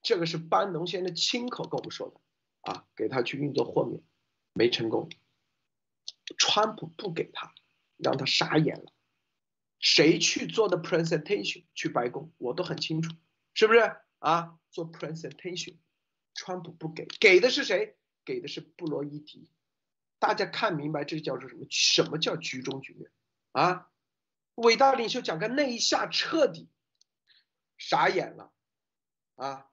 [0.00, 2.18] 这个是班农先生亲口跟我们说的
[2.62, 4.02] 啊，给他去运作豁免，
[4.54, 5.10] 没成功。
[6.38, 7.54] 川普不给他，
[7.96, 8.92] 让他傻眼了。
[9.78, 13.14] 谁去做的 presentation 去白宫，我都很清楚，
[13.54, 14.58] 是不是啊？
[14.70, 15.78] 做 presentation，
[16.34, 17.96] 川普不给，给的是谁？
[18.24, 19.48] 给的是布洛伊迪。
[20.18, 21.66] 大家看明白这叫做什么？
[21.70, 23.10] 什么叫局中局
[23.52, 23.90] 啊？
[24.54, 26.68] 伟大领袖讲个那一下彻底
[27.78, 28.52] 傻眼了
[29.36, 29.70] 啊！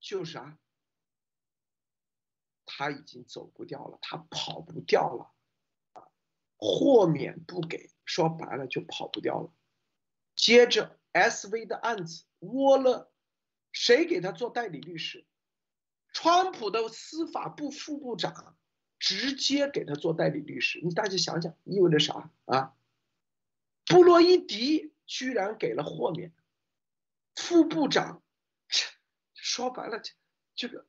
[0.00, 0.58] 就是啊，
[2.78, 5.32] 他已经走不掉了，他跑不掉了。
[5.94, 6.06] 啊
[6.56, 9.52] 豁免不给，说白了就跑不掉了。
[10.36, 13.12] 接着，SV 的案子，窝了，
[13.72, 15.26] 谁给他做代理律师？
[16.12, 18.56] 川普的司法部副部长
[19.00, 20.80] 直接给他做代理律师。
[20.84, 22.76] 你大家想想，意味着啥啊？
[23.86, 26.32] 布洛伊迪居然给了豁免，
[27.34, 28.22] 副部长，
[28.68, 28.84] 这
[29.34, 30.12] 说白了，这
[30.54, 30.86] 这个，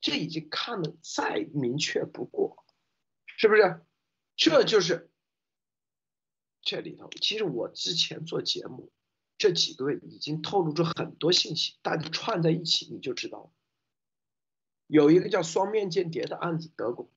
[0.00, 2.64] 这已经看得再明确不过，
[3.26, 3.84] 是不是？
[4.36, 5.10] 这就是
[6.62, 8.92] 这里头，其实我之前做节目
[9.36, 13.52] 这几个月已经透露出很多信息，大家串在一起你就知道了。
[14.86, 17.10] 有一个叫双面间谍的案子，德国，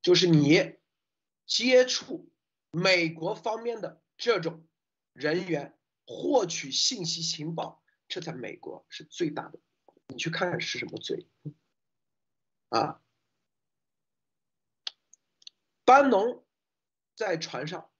[0.00, 0.76] 就是你
[1.46, 2.30] 接触
[2.70, 4.66] 美国方面的这种
[5.12, 9.60] 人员获取信息情报，这在美国是最大的。
[10.08, 11.26] 你去看看是什么罪
[12.68, 13.00] 啊？
[15.84, 16.44] 班农
[17.14, 17.90] 在船上，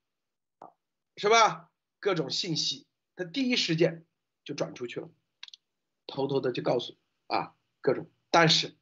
[0.58, 0.70] 啊，
[1.16, 1.70] 是吧？
[2.00, 2.86] 各种信息，
[3.16, 4.04] 他第一时间
[4.44, 5.10] 就转出去了，
[6.06, 8.10] 偷偷的就告诉啊，各种。
[8.30, 8.76] 但是，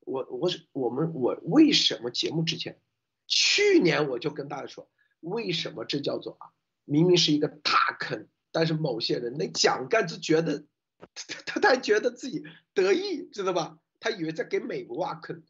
[0.00, 2.80] 我我是我们我为什么节目之前，
[3.26, 6.52] 去年我就跟大家说，为什么这叫做啊？
[6.84, 10.66] 明明是一个大坑，但是某些人那蒋干就觉得，
[10.98, 11.06] 他
[11.46, 13.78] 他他觉得自己得意，知道吧？
[14.00, 15.42] 他以为在给美国挖坑。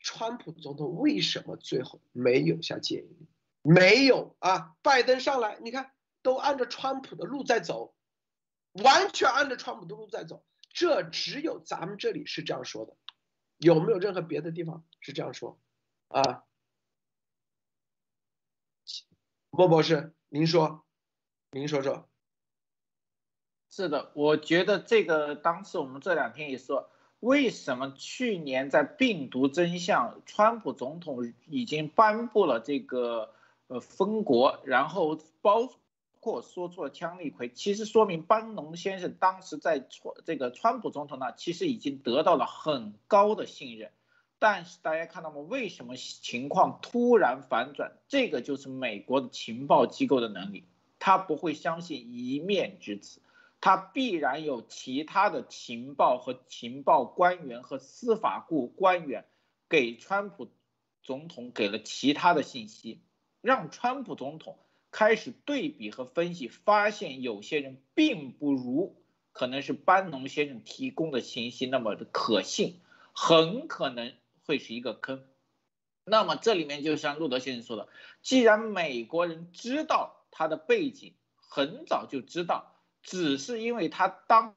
[0.00, 3.26] 川普总统为什么最后没有下建议？
[3.62, 4.76] 没有啊！
[4.82, 7.96] 拜登上来，你看都按照川普的路在走，
[8.72, 10.44] 完全按照川普的路在走。
[10.70, 12.96] 这只有咱们这里是这样说的，
[13.56, 15.60] 有没有任何别的地方是这样说？
[16.06, 16.44] 啊，
[19.50, 20.86] 莫博士，您说，
[21.50, 22.08] 您说说。
[23.70, 26.88] 是的，我觉得这个当时我们这两天也说。
[27.20, 33.34] 为什么去年在病毒真相，川普总统已经颁布了这个
[33.66, 35.68] 呃封国，然后包
[36.20, 43.90] 括说出了枪利魁，其实说明班农先生当时在川这个川普总统那其实已经得到了很高的信任，
[44.38, 45.40] 但是大家看到吗？
[45.40, 47.96] 为什么情况突然反转？
[48.06, 50.62] 这个就是美国的情报机构的能力。
[51.00, 53.20] 他不会相信一面之词，
[53.60, 59.26] 他必然有其他的情报和情报官员和司法部官员
[59.68, 60.48] 给川普
[61.02, 63.02] 总统给了其他的信息，
[63.40, 64.58] 让川普总统
[64.90, 72.80] 开始对比和分析，发现有些人并不如可能是班农先生提供的信息那么的可信，
[73.12, 75.24] 很可能会是一个坑。
[76.04, 77.88] 那么这里面就像路德先生说的，
[78.22, 82.77] 既然美国人知道他的背景，很早就知道，
[83.08, 84.54] 只是因为他当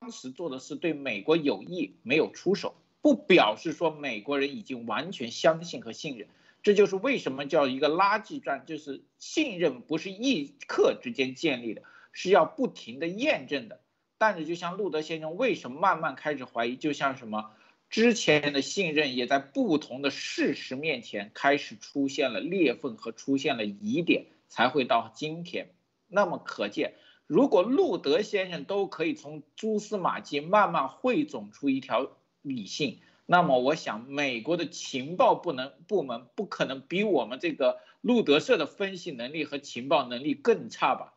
[0.00, 6.26] 当时做的是对美国有益，没有出手，不表示说美国人已经完全相信和信任。
[6.64, 13.80] 这就是为什么叫一个垃圾战，就是信任不是一刻之间建立的，是要不停的验证的。
[14.18, 17.52] 但是就像路德先生为什么慢慢开始怀疑，就像什么？
[17.88, 25.70] 之前的信任也在不同的事实面前开始出现了裂缝和出现了疑点，才会到今天。
[26.08, 26.94] 那么可见，
[27.26, 32.10] 如果路德先生都可以从蛛丝马迹慢慢汇总出一条
[32.42, 41.14] 理性，那么我想美国的情报部能部门不可能比我们这个路德社的分析能力和情报能力更差吧？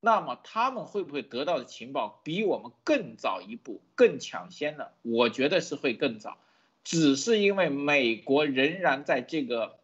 [0.00, 4.86] 那么他们会不会得到的情报比我们更早一步、更抢先呢？
[5.02, 6.38] 我觉得是会更早，
[6.84, 9.78] 只是因为美国仍然在这个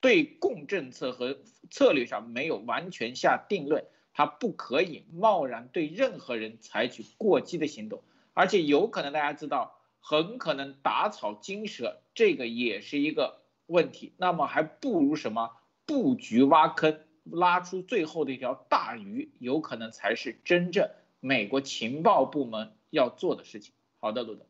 [0.00, 1.38] 对共政策和
[1.70, 8.02] 策略上没有完全下定论，他不可以贸然对任何人采取过激的行动，
[8.34, 14.12] 而且有可能大家知道，很可能打草惊蛇，这个也是一个问题。
[14.16, 17.00] 那么还不如什么布局挖坑。
[17.24, 23.74] 拉出最后的一条大鱼，有可能才是真正美国情报部门要做的事情。
[24.00, 24.46] 好的，路德。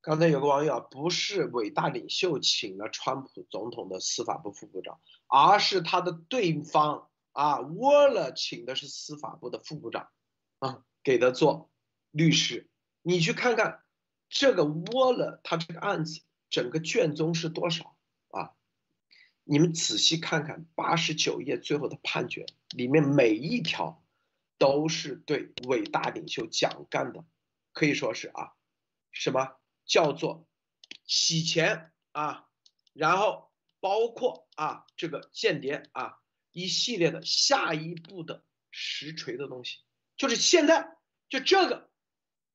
[0.00, 10.10] 刚才有个网友，不是伟大领袖请了川普总统的司法部副部长，而是他的对方啊，，Waller 请的是司法部的副部长，
[10.58, 11.70] 啊，给他做
[12.10, 12.68] 律师。
[13.02, 13.82] 你去看看
[14.28, 17.96] 这个 Waller，他这个案子整个卷宗是多少
[18.28, 18.52] 啊？
[19.44, 24.04] 你们仔细看看八十九页最后的判决，里面每一条
[24.58, 27.24] 都是对伟大领袖蒋干的，
[27.72, 28.52] 可以说是啊，
[29.10, 30.46] 什么叫做
[31.04, 32.46] 洗钱啊，
[32.92, 36.19] 然后包括啊这个间谍啊
[36.52, 39.78] 一系列的下一步的实锤的东西，
[40.16, 40.96] 就是现在
[41.28, 41.90] 就这个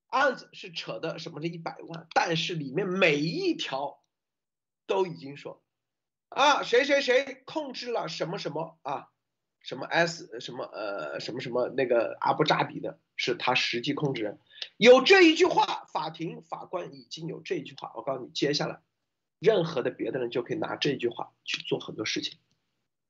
[0.08, 4.03] 案子是扯的什么这一百万，但是里面每一条
[4.86, 5.63] 都已经说。
[6.29, 9.10] 啊，谁谁谁控制了什么什么啊？
[9.62, 14.39] 什么 S 什么呃什么什么那个阿布扎比的，是他实际控制人。
[14.77, 17.91] 有这一句话，法庭法官已经有这一句话。
[17.95, 18.81] 我告诉你，接下来
[19.39, 22.38] 任何的别的人就可以拿这句话去做很多事情。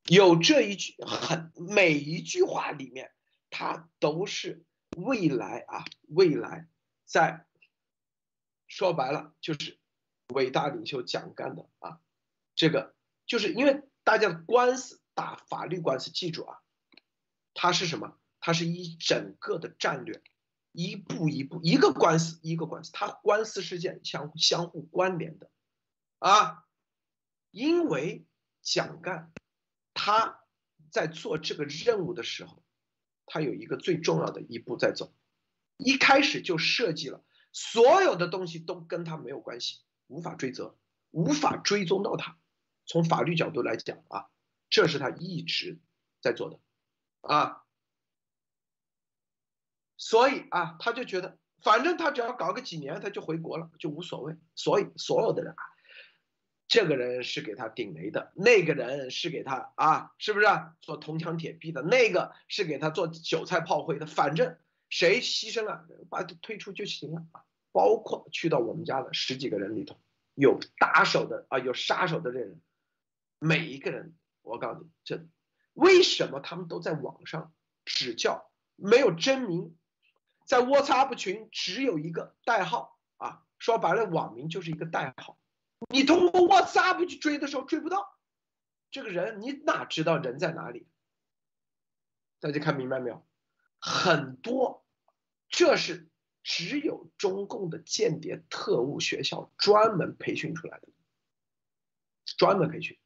[0.05, 3.11] 有这一句很每一句话里面，
[3.49, 4.63] 它都是
[4.97, 6.67] 未来啊，未来
[7.05, 7.45] 在
[8.67, 9.79] 说白了就是
[10.29, 11.99] 伟大领袖蒋干的啊，
[12.55, 12.93] 这个。
[13.27, 16.59] 就是因为大家官司打法律官司，记住啊，
[17.55, 18.19] 它是什么？
[18.39, 20.21] 它是一整个的战略，
[20.71, 25.49] 一步一步，一个官司一个官司，它官司事件相互相互关联的
[26.19, 26.67] 啊。
[27.49, 28.27] 因为
[28.61, 29.33] 蒋干
[29.95, 30.43] 他
[30.91, 32.61] 在做这个任务的时候，
[33.25, 35.15] 他有一个最重要的一步在走，
[35.77, 40.77] 一开始就设计了所有的东西都跟他没有关系，无法追责，
[41.09, 42.37] 无法追踪到他。
[42.85, 44.27] 从法律角度来讲啊，
[44.69, 45.79] 这是他一直
[46.21, 46.59] 在做的
[47.21, 47.63] 啊，
[49.97, 54.35] 所以啊，他就觉得反正他只要搞个几年，他就回国了，就无所谓。
[54.53, 55.63] 所以所有的人啊，
[56.67, 60.47] 这个人是给他顶雷的，那个人是给他啊，是不是
[60.81, 61.81] 做铜墙铁壁的？
[61.83, 64.05] 那个是给他做韭菜炮灰的。
[64.05, 64.57] 反正
[64.89, 67.23] 谁牺牲了，把他推出就行了。
[67.71, 69.99] 包括去到我们家的十几个人里头，
[70.33, 72.61] 有打手的啊，有杀手的这人。
[73.37, 75.27] 每一个人，我告诉你，这
[75.73, 79.77] 为什么他们都在网上指教，没有真名，
[80.45, 85.37] 在 WhatsApp 群只有一个代号啊，说白了，网名就是一个代号。
[85.89, 88.17] 你通过 WhatsApp 去追的时候追不到
[88.91, 90.87] 这个人，你哪知道人在哪里？
[92.39, 93.25] 大家看明白没有？
[93.79, 94.85] 很多，
[95.49, 96.09] 这是
[96.43, 100.87] 只有中共的间谍特务学校专门培训出来的，
[102.37, 102.97] 专门培训。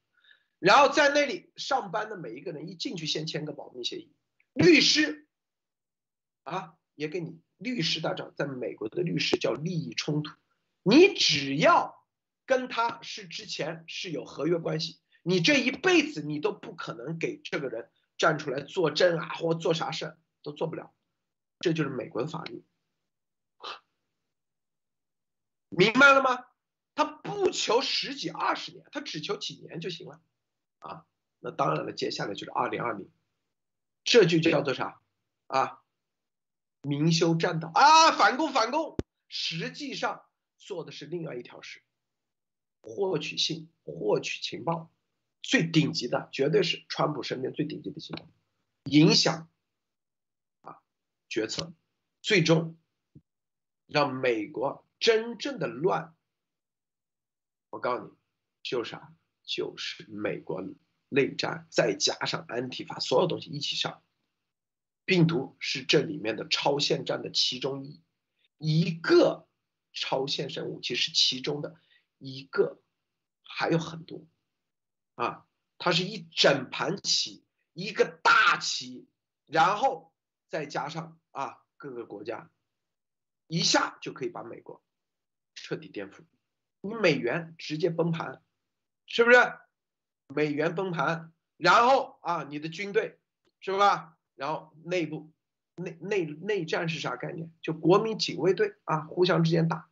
[0.59, 4.13] 然后在那里上班的每一个人一进去先签个保密协议，
[4.53, 5.27] 律师
[6.43, 10.33] 啊也给你律师大招，在美国的律师叫利益冲突，
[10.83, 11.98] 你只要
[12.49, 20.91] 跟他是之前是有合约关系，你这一辈子你都不可能给这个人站出来作证啊，或做啥事都做不了。
[21.59, 22.65] 这就是美国的法律，
[25.69, 26.47] 明白了吗？
[26.95, 30.19] 他不求十几二十年，他只求几年就行了
[30.79, 31.05] 啊。
[31.37, 33.11] 那当然了，接下来就是二零二零，
[34.03, 34.99] 这就叫做啥
[35.45, 35.83] 啊？
[36.81, 38.97] 明修栈道啊，反攻反攻，
[39.27, 40.25] 实际上
[40.57, 41.83] 做的是另外一条事，
[42.81, 44.91] 获取信，获取情报，
[45.41, 48.27] 最顶级的绝对是川普身边最顶级的情报，
[48.85, 49.49] 影响
[50.61, 50.81] 啊
[51.27, 51.73] 决策，
[52.21, 52.77] 最终
[53.85, 56.15] 让美国真正的乱。
[57.69, 58.11] 我告诉你，
[58.63, 59.13] 就是啊？
[59.43, 60.63] 就是美国
[61.09, 64.03] 内战，再加上安提法，所有东西一起上。
[65.05, 68.03] 病毒是这里面的超限战的其中一
[68.59, 69.47] 一个
[69.91, 71.75] 超限生物，其实其中的
[72.19, 72.81] 一个，
[73.43, 74.27] 还有很多
[75.15, 75.47] 啊，
[75.77, 77.43] 它是一整盘棋，
[77.73, 79.07] 一个大棋，
[79.45, 80.13] 然后
[80.49, 82.51] 再加上啊各个国家，
[83.47, 84.83] 一下就可以把美国
[85.55, 86.23] 彻底颠覆，
[86.81, 88.43] 你美元直接崩盘，
[89.07, 89.37] 是不是？
[90.27, 93.19] 美元崩盘，然后啊你的军队
[93.59, 94.15] 是吧？
[94.35, 95.33] 然后内部
[95.75, 97.51] 内内内战是啥概念？
[97.61, 99.88] 就国民警卫队啊，互相之间打，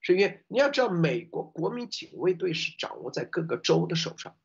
[0.00, 4.38] 是因为你要知道，美国国民警卫队是掌握在各个州的手上，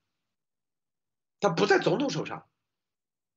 [1.40, 2.50] 他不在总统手上。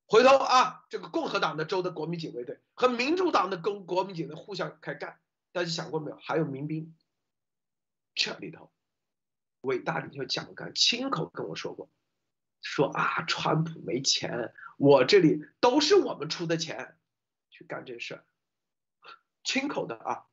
[0.07, 5.19] 回头啊，这个共和党的州的国民警卫队和民主党的公国民警卫互相开干，
[5.51, 6.17] 大家想过没有？
[6.17, 6.95] 还有民兵，
[8.15, 8.71] 这里头，
[9.61, 11.89] 伟大领袖蒋干亲口跟我说过。
[12.61, 16.97] 说啊，川普没钱，我这里都是我们出的钱
[17.49, 18.25] 去干这事儿，
[19.43, 20.25] 亲口的啊，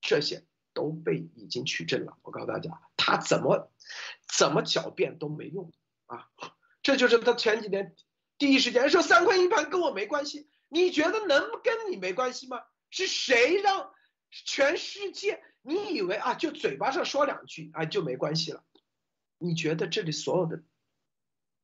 [0.00, 2.18] 这些都被已经取证了。
[2.20, 3.72] 我告诉大家，他怎么
[4.28, 5.72] 怎么狡辩都没用
[6.04, 6.28] 啊！
[6.82, 7.96] 这就是他前几天
[8.36, 12.62] 第一时间说三块硬盘跟我没关系，你觉得能跟你没关系吗？
[12.90, 13.90] 是谁让
[14.30, 15.42] 全世界？
[15.62, 18.62] 你以为啊，就嘴巴上说两句啊就没关系了？
[19.38, 20.62] 你觉得这里所有的？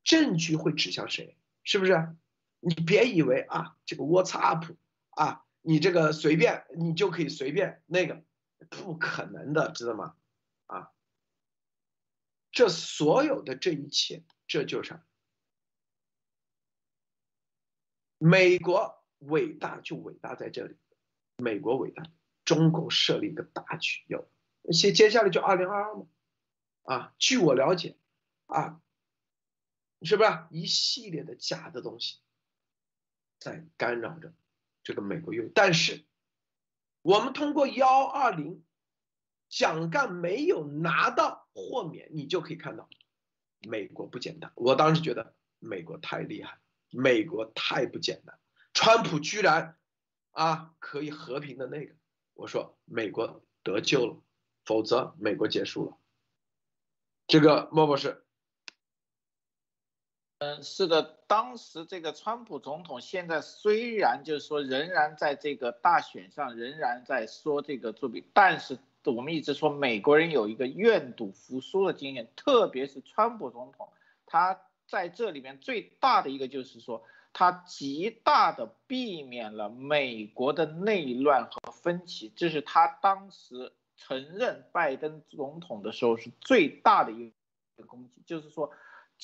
[0.05, 1.37] 证据会指向谁？
[1.65, 2.17] 是不是？
[2.61, 4.77] 你别以为啊，这个 WhatsApp
[5.11, 8.25] 啊，你这个随便你就可以随便那个，
[8.71, 10.17] 不可能的，知道吗？
[10.67, 10.93] 啊，
[12.51, 15.01] 这所有的这一切，这就是
[18.19, 20.77] 美国伟大就伟大在这里，
[21.37, 22.05] 美国伟大，
[22.45, 24.31] 中共设立一个大局，有
[24.73, 26.07] 接接下来就二零二二嘛，
[26.83, 27.97] 啊，据我了解，
[28.47, 28.81] 啊。
[30.05, 32.19] 是不是一系列的假的东西
[33.39, 34.35] 在干扰着
[34.83, 35.53] 这个美国运？
[35.55, 36.05] 但是
[37.03, 38.65] 我们通过幺二零，
[39.49, 42.89] 蒋干没有拿到豁免，你就可以看到
[43.69, 44.53] 美国不简单。
[44.55, 46.59] 我当时觉得美国太厉害，
[46.91, 48.39] 美国太不简单。
[48.73, 49.77] 川普居然
[50.31, 51.95] 啊可以和平的那个，
[52.35, 54.23] 我说美国得救了，
[54.65, 55.97] 否则美国结束了。
[57.27, 58.25] 这个莫博士。
[60.43, 73.89] 嗯，是的，当时这个川普总统现在虽然就是说仍然在这个大选上仍然在说这个作弊，但是我们一直说美国人有一个愿赌服输的经验，特别是川普总统，
[74.27, 87.33] 他在这里面最大的一个就是说，他极大的避免了美国的内乱和分歧，这是他当时承认拜登总统的时候是最大的一
[87.77, 88.73] 个攻击，就是说。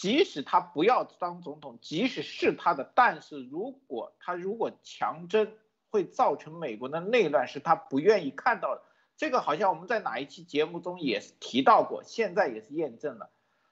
[0.00, 5.52] 即使他不要当总统，即使是他的，但是如果他如果强征，
[5.90, 8.82] 会造成美国的内乱，是他不愿意看到的。
[9.16, 13.30] 这个好像我们在哪一期节目中也是提到过，现在也是验证了。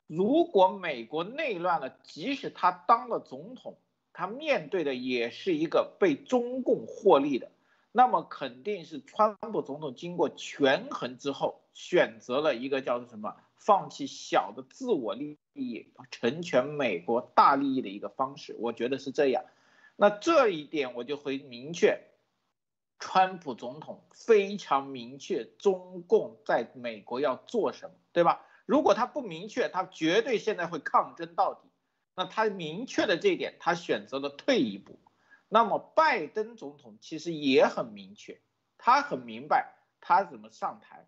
[0.09, 3.79] 如果美国内乱了，即使他当了总统，
[4.13, 7.53] 他面对的也是一个被中共获利的，
[7.93, 13.37] 那么肯定是川普总统经过权衡之后，选择了一个叫做什么？
[13.57, 19.45] 放弃小的自我利益，成全美国大利益的一个方式，我觉得是这样。
[19.97, 22.01] 那这一点我就会明确，
[22.99, 28.45] 川普总统非常明确中共在美国要做什么，对吧？
[28.67, 31.69] 如果他不明确，他绝对现在会抗争到底。
[32.15, 34.99] 那他明确的这一点，他选择了退一步。
[35.49, 38.41] 那么拜登总统其实也很明确，
[38.79, 41.07] 他很明白他怎么上台，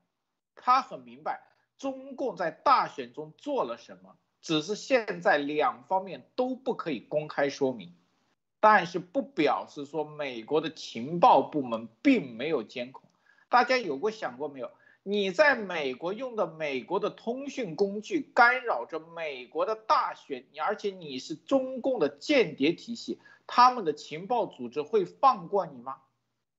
[0.55, 1.43] 他很明白。
[1.79, 4.17] 中共在大选中做了什么？
[4.41, 7.93] 只是现在两方面都不可以公开说明，
[8.61, 13.03] 但是不表示说美国的情报部门并没有监控。
[13.49, 14.71] 大家有过想过没有？
[15.03, 25.97] 你在美国用的美国的通讯工具干扰着美国的大选，你而且你是中共的间谍体系，他们的情报组织会放过你吗？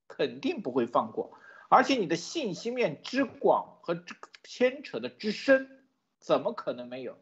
[0.07, 1.31] 肯定不会放过。
[1.69, 4.03] 而且你的信息面之广和
[4.43, 5.85] 牵扯的之深，
[6.19, 7.17] 怎么可能没有？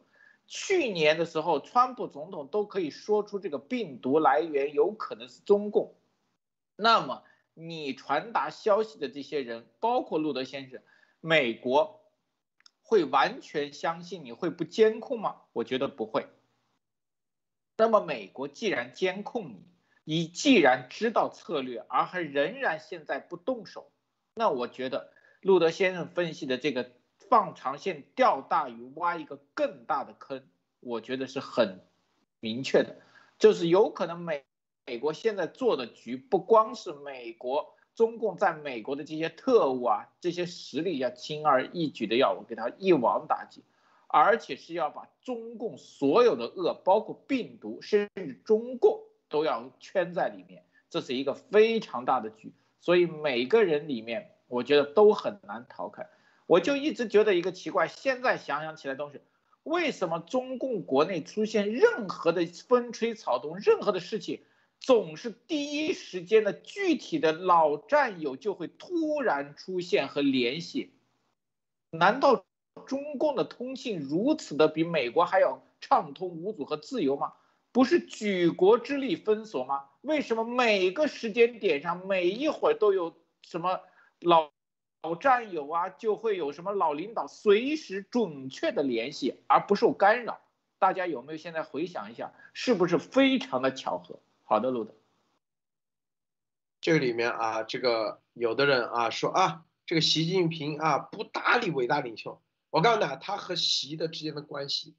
[0.46, 5.94] 去年的时候，川普总统都可以说出这个病毒来源有可能是中共，
[6.74, 7.22] 那么
[7.52, 10.80] 你传达消息的这些人，包括路德先生。
[11.20, 12.00] 美国
[12.80, 15.42] 会完全相信你会不监控吗？
[15.52, 16.26] 我觉得不会。
[17.76, 19.66] 那么美国既然监控你，
[20.04, 23.90] 你既然知道策略，而还仍然现在不动手，
[24.38, 25.10] 那我觉得
[25.40, 26.92] 路德先生分析的这个
[27.28, 30.46] 放长线钓大鱼，挖一个更大的坑，
[30.78, 31.80] 我觉得是很
[32.38, 32.96] 明确的，
[33.36, 34.44] 就是有可能美
[34.86, 37.74] 美国现在做的局不光是美国。
[37.96, 43.64] 中共在美国的这些特务啊，这些实力要轻而易举的要我给他一网打尽，
[44.06, 56.08] 而且是要把中共所有的恶，包括病毒，甚至中共都要圈在里面，这是一个非常大的局，所以每个人里面，我觉得都很难逃开。
[56.46, 59.22] 我就一直觉得一个奇怪，现在想想起来都是，
[59.64, 64.40] 为什么中共国内出现任何的风吹草动，任何的事情？
[64.80, 70.92] 总是第一时间的具体的老战友就会突然出现和联系，
[71.90, 72.46] 难道
[72.86, 77.32] 中共的通信如此的比美国还要畅通无阻和自由吗？
[77.72, 79.86] 不是举国之力封锁吗？
[80.00, 83.80] 为什么每个时间点上每一会儿都有什么
[84.20, 84.50] 老
[85.02, 90.40] 老战友啊，就会有什么老领导随时准确的联系而不受干扰？
[90.78, 94.20] 大家有没有现在回想一下，是不是非常的巧合？
[94.44, 94.94] 好的，路德。
[96.80, 102.40] 这里面啊，这个有的人啊说啊，这个习近平啊不搭理伟大领袖。
[102.70, 104.94] 我告诉你，他和习的之间的关系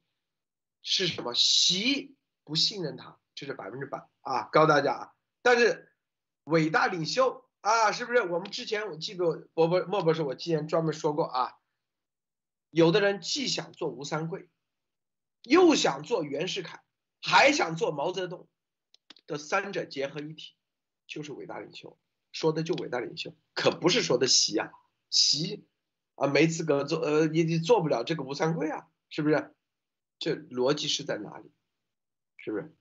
[0.82, 1.34] 是什么？
[1.34, 5.12] 习不信任他，这是百分之百啊，告诉大家啊。
[5.40, 5.90] 但是
[6.44, 8.20] 伟大领袖啊，是不是？
[8.20, 11.54] 我们之前我记得伯伯莫博士，我之前专门说过啊，
[12.68, 14.50] 有的人既想做吴三桂，
[15.42, 16.82] 又想做袁世凯，
[17.22, 18.46] 还想做毛泽东。
[19.26, 20.52] 的三者结合一体，
[21.06, 21.98] 就是伟大领袖，
[22.32, 24.70] 说的就伟大领袖，可不是说的习啊，
[25.08, 25.66] 习
[26.16, 29.54] 啊没资格做，呃，也也做不了这个吴三桂啊，是不是？
[30.18, 31.50] 这逻辑是在哪里？
[32.36, 32.76] 是不是？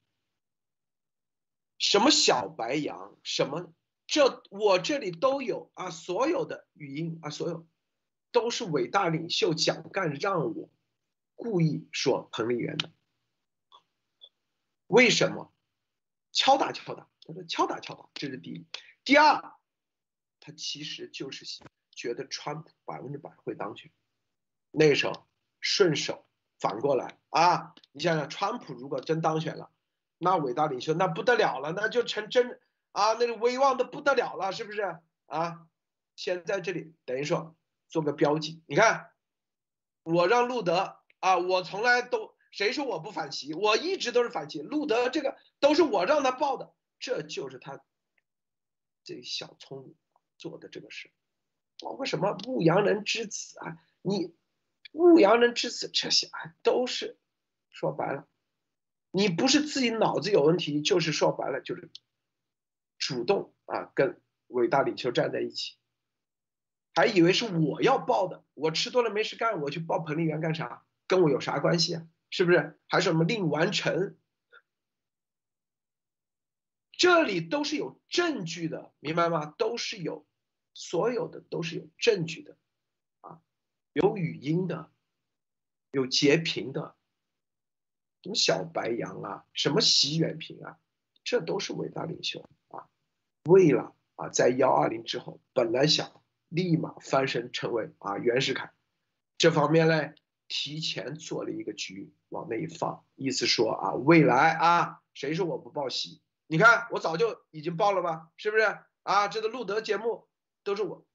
[1.79, 3.73] 什么小白羊，什么
[4.05, 7.67] 这我这里都有啊，所有的语音啊，所有
[8.31, 10.69] 都是伟大领袖蒋干让我
[11.35, 12.91] 故意说彭丽媛的，
[14.87, 15.51] 为什么？
[16.31, 18.67] 敲打敲打，他说敲打敲打，这是第一。
[19.03, 19.53] 第二，
[20.39, 21.45] 他其实就是
[21.91, 23.91] 觉得川普百分之百会当选。
[24.71, 25.27] 那个时候
[25.59, 26.27] 顺手
[26.59, 29.71] 反过来啊，你想想，川普如果真当选了，
[30.19, 32.59] 那伟大领袖那不得了了，那就成真
[32.91, 35.67] 啊，那个威望的不得了了，是不是啊？
[36.15, 37.55] 先在这里等于说
[37.87, 39.09] 做个标记，你看，
[40.03, 42.37] 我让路德啊，我从来都。
[42.51, 43.53] 谁说我不反袭？
[43.53, 44.59] 我一直都是反袭。
[44.63, 47.79] 路德这个都是我让他报的，这就是他
[49.03, 49.95] 这小聪明
[50.39, 51.11] 做的这个事。
[51.79, 54.35] 包括什么牧羊人之子啊，你
[54.91, 57.19] 牧羊人之子这些啊，都是
[57.69, 58.27] 说白了，
[59.11, 61.89] 你不是自己脑子有问题，就是说白了就是
[62.97, 65.77] 主动啊跟伟大领袖站在一起，
[66.93, 68.43] 还以为是我要报的。
[68.53, 70.85] 我吃多了没事干，我去报彭丽媛干啥？
[71.07, 72.07] 跟我有啥关系啊？
[72.29, 74.15] 是不是还是什么令完成？
[76.91, 79.47] 这里都是有证据的，明白吗？
[79.57, 80.27] 都是有，
[80.73, 82.57] 所有的都是有证据的，
[83.21, 83.41] 啊，
[83.93, 84.91] 有语音的，
[85.91, 86.95] 有截屏的，
[88.21, 90.77] 什么小白羊啊，什么习远平啊，
[91.23, 92.87] 这都是伟大领袖啊。
[93.43, 98.71] 为了啊，在幺二零之后，本来想立马翻身成为啊袁世凯，
[99.37, 100.15] 这方面嘞。
[100.51, 106.23] 提前做了一个局，往那一放，意思说啊，未来啊，谁说我不报喜？
[106.47, 108.63] 你看我早就已经报了吧，是不是
[109.03, 109.27] 啊？
[109.27, 110.27] 这个路德节目
[110.63, 111.05] 都是我，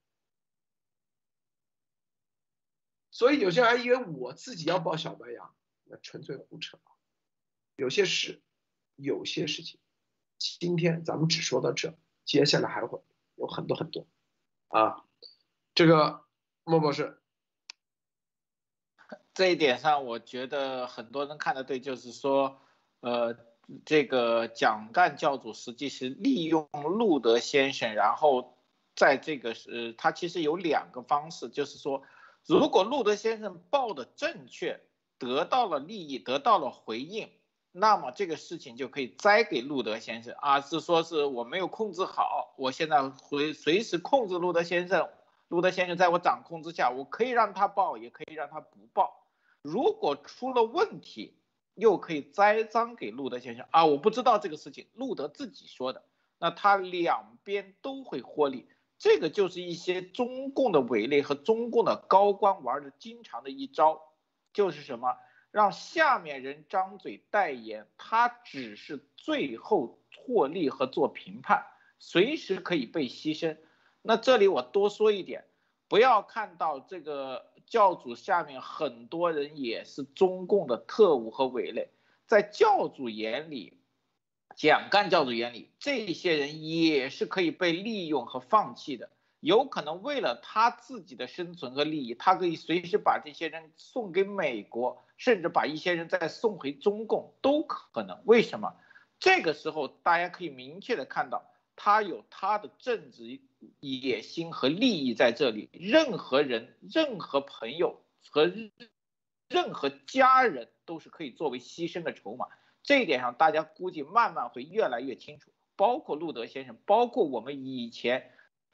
[3.11, 5.53] 所以有些人还以为我自己要报小白羊，
[5.83, 6.79] 那纯粹胡扯。
[7.77, 8.43] 有些事，
[8.97, 9.81] 有些事情，
[10.39, 11.95] 今天咱们只说到这，
[12.25, 13.01] 接下来还会
[13.35, 14.07] 有很多很多
[14.69, 15.05] 啊。
[15.75, 16.25] 这个
[16.65, 17.21] 莫博士。
[19.35, 22.61] 这一点上，我觉得很多人看的对，就是说，
[23.01, 23.37] 呃，
[23.85, 28.57] 这个蒋干教主实际是利用路德先生，然后
[28.95, 32.05] 在这个是，他其实有两个方式，就是说，
[32.47, 34.81] 如果路德先生报的正确，
[35.19, 37.29] 得到了利益，得到了回应，
[37.77, 45.09] 那么这个事情就可以栽给路德先生啊，是说是我没有控制好，我现在会随时控制路德先生，
[45.49, 49.27] 路德先生在我掌控之下，我可以让他报，也可以让他不报。
[49.61, 51.35] 如果出了问题，
[51.75, 56.05] 又可以栽赃给路德先生啊，我不知道这个事情，路德自己说的，
[56.39, 58.69] 那他两边都会获利。
[59.01, 64.01] 这个就是一些中共的伪类和中共的高官玩的经常的一招，
[64.53, 65.17] 就是什么
[65.55, 71.65] 让下面人张嘴代言，他只是最后获利和做评判，
[72.01, 73.57] 随时可以被牺牲。
[74.03, 75.45] 那这里我多说一点，
[75.87, 81.89] 不要看到这个教主下面很多人也是中共的特务和伪类，
[82.27, 83.79] 在教主眼里。
[84.57, 89.09] 蒋干教主眼里，这些人也是可以被利用和放弃的。
[89.39, 98.21] 有可能为了他自己的生存和利益，他可以随时把这些人送给美国，甚至把一些人再送回中共都可能。
[98.25, 98.75] 为什么？
[99.19, 103.41] 这个时候大家可以明确的看到，他有他的政治
[103.81, 105.71] 野心和利益在这里。
[105.73, 108.53] 任何人、任何朋友和
[109.49, 112.47] 任何家人都是可以作为牺牲的筹码。
[112.83, 115.51] 这一点上，大家估计慢慢会越来越清楚。
[115.77, 118.31] 包括路德先生，包括我们以前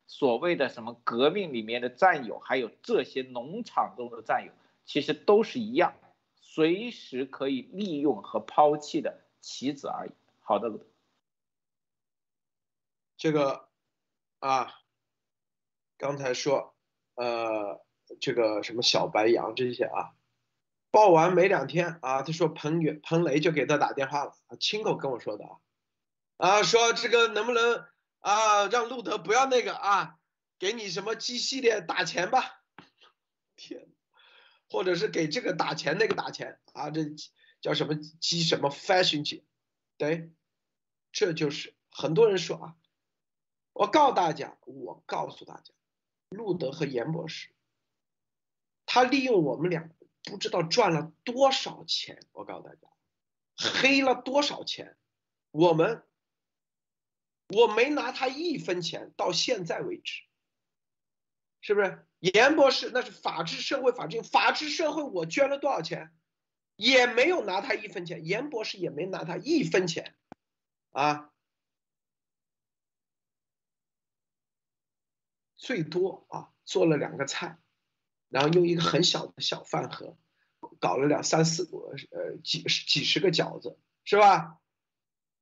[0.07, 4.53] 所谓的什么革命里面的战友，还有这些农场中的战友，
[4.85, 5.95] 其实都是一样，
[6.61, 10.11] 随时可以利用和抛弃的棋子而已。
[10.41, 10.71] 好的，
[13.17, 13.71] 这个
[14.41, 14.75] 啊，
[15.97, 16.77] 刚才说
[17.15, 17.83] 呃，
[18.21, 20.13] 这个什么小白杨这些啊。
[20.91, 25.57] 报完没两天啊，他说彭远彭雷就给他打电话了，亲口跟我说的啊，
[26.37, 27.87] 啊说这个能不能
[28.19, 30.19] 啊让路德不要那个啊，
[30.59, 32.61] 给你什么 G 系列打钱吧，
[33.57, 33.90] 天，
[34.71, 37.05] 或者是给这个打钱那个打钱啊，这
[37.61, 39.45] 叫什么 G 什么 Fashion G，
[39.99, 40.31] 对，
[41.13, 42.77] 这就是很多人说啊，
[43.75, 45.75] 我告大家，我告诉大家，
[46.31, 47.51] 路德和严博士，
[48.87, 49.91] 他利用我们俩。
[50.23, 52.89] 不知道赚了多少钱，我告诉大家，
[53.57, 54.99] 黑了多少钱，
[55.51, 56.05] 我们
[57.49, 60.23] 我没拿他一分钱，到现在为止，
[61.63, 62.07] 是不是？
[62.21, 66.15] 严博士那是法治社会，法治法治社会，我捐了多少钱，
[66.77, 70.15] 也没有拿他一分钱，严博士也没拿他一分钱，
[70.93, 71.33] 啊，
[75.57, 77.59] 最多啊做了两个菜。
[78.29, 80.17] 然后用一个很小的小饭盒，
[80.79, 81.65] 搞了两三四
[82.13, 84.61] 呃几十几十个饺子，是吧？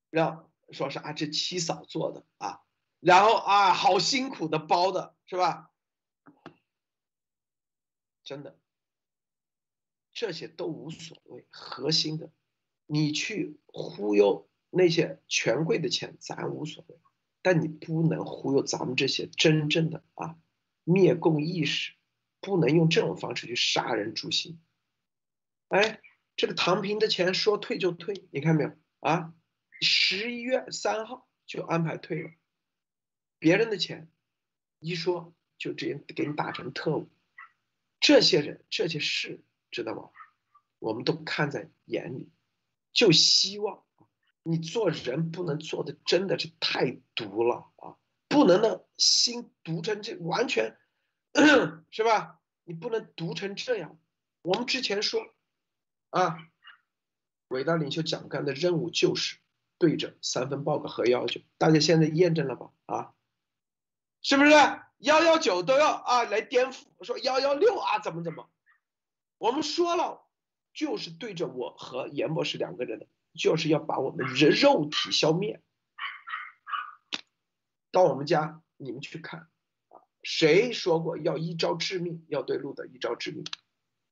[0.09, 2.63] 让说是啊这七嫂做的啊，
[2.99, 5.71] 然后啊好辛苦的包的是吧？
[8.29, 8.59] 真的，
[10.13, 12.31] 这些都无所谓，核心的，
[12.85, 16.99] 你去忽悠那些权贵的钱咱无所谓，
[17.41, 20.39] 但你不能忽悠咱们这些真正的啊
[20.85, 21.95] 灭共意识。
[22.41, 24.61] 不能用这种方式去杀人诛心。
[25.69, 26.03] 哎，
[26.37, 29.35] 这个唐平的钱说退就退，你看没有啊？
[29.81, 32.31] 十一月三号就安排退了。
[33.39, 34.11] 别人的钱
[34.81, 37.09] 一说就直接给你打成特务。
[38.01, 40.11] 这些人这些事知道吗？
[40.79, 42.31] 我们都看在眼里，
[42.93, 43.85] 就希望
[44.45, 47.97] 你做人不能做的真的是太毒了啊！
[48.29, 50.79] 不能的心毒成这完全。
[51.91, 52.41] 是吧？
[52.65, 53.99] 你不能毒成这样。
[54.43, 55.21] 我们之前说，
[56.11, 56.39] 啊，
[57.49, 59.39] 伟大领袖蒋干的任务就是
[59.79, 62.71] 对着三分报告和要求，大家现在验证了吧？
[62.87, 63.15] 啊，
[64.23, 64.51] 是不是
[64.99, 66.85] 幺幺九都要啊来颠覆？
[67.03, 68.51] 说幺幺六啊怎么怎么？
[69.39, 70.27] 我们说了，
[70.73, 75.63] 就是对着我和严博士两个人的，就是要把我们人肉体消灭。
[77.91, 79.49] 到我们家，你们去看
[79.89, 80.03] 啊。
[80.23, 82.27] 谁说过要一招致命？
[82.29, 83.45] 要对路德一招致命。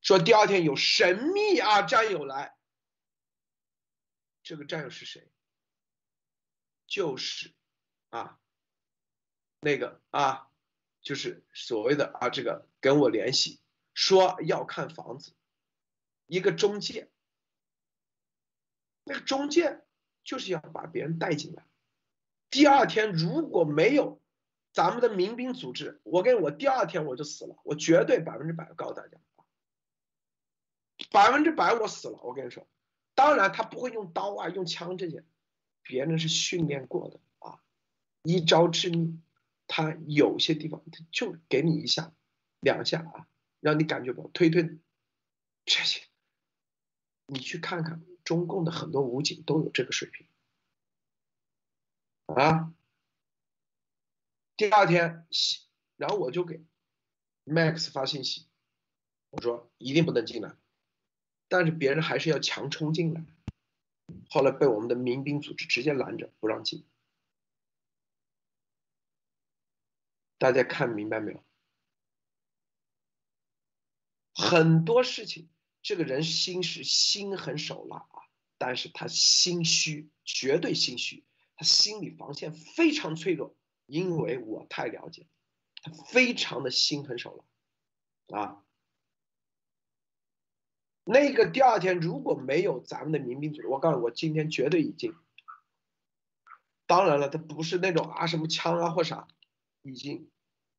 [0.01, 2.57] 说第二天有神秘啊战友来，
[4.45, 5.28] 这个战友是谁？
[6.87, 7.53] 就是
[8.11, 8.39] 啊，
[9.59, 10.49] 那个啊，
[11.07, 13.61] 就是所谓的啊这个跟我联系
[13.94, 15.34] 说要看房子，
[16.26, 17.09] 一个中介，
[19.04, 19.84] 那个中介
[20.24, 21.64] 就是要把别人带进来。
[22.50, 24.20] 第二天如果没有。
[24.72, 29.16] 咱们的民兵组织，我跟我第二天我就死了，我绝对百分之百告诉大家，
[31.11, 32.18] 百分之百我死了。
[32.22, 32.68] 我跟你说，
[33.14, 35.24] 当然他不会用刀啊，用枪这些，
[35.80, 37.62] 别人是训练过的啊，
[38.22, 39.22] 一招致命。
[39.67, 42.12] 他有些地方他就给你一下、
[42.61, 43.29] 两下啊，
[43.61, 44.79] 让你感觉到推推
[45.64, 46.03] 这些，
[47.27, 50.27] 你去看看中共的很多武警都有这个水平
[52.27, 52.73] 啊。
[54.57, 55.27] 第二天，
[55.97, 56.64] 然后我就给
[57.45, 58.47] Max 发信息，
[59.31, 60.57] 我说一定不能进来，
[61.49, 63.25] 但是别人还是要强冲进来，
[64.31, 66.87] 后来被我们的民兵组织直接拦着不让进。
[70.39, 71.43] 大家看明白没有？
[74.34, 75.49] 很多事情，
[75.82, 78.28] 这个人心是心狠手辣啊，
[78.59, 81.24] 但是他心虚，绝对心虚，
[81.57, 83.57] 他心理防线非常脆弱，
[83.87, 85.26] 因为我太了解，
[85.82, 87.47] 他非常的心狠手
[88.26, 88.62] 辣啊。
[91.09, 95.14] 那个第二天如果没有咱们的民兵组织，我告诉你我今天绝对已经。
[96.84, 99.28] 当然了，他不是那种啊什么枪啊或啥，
[99.87, 100.30] 已经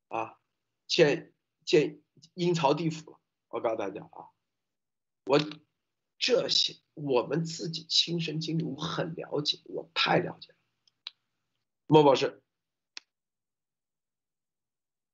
[0.08, 0.38] 啊
[0.86, 1.32] 建
[1.64, 2.00] 建
[2.34, 3.18] 阴曹地府了。
[3.48, 4.28] 我告诉大家啊，
[5.24, 5.40] 我
[6.18, 10.56] 这些我们自己亲身经历，我很了解，我太了解了。
[11.86, 12.42] 莫博士，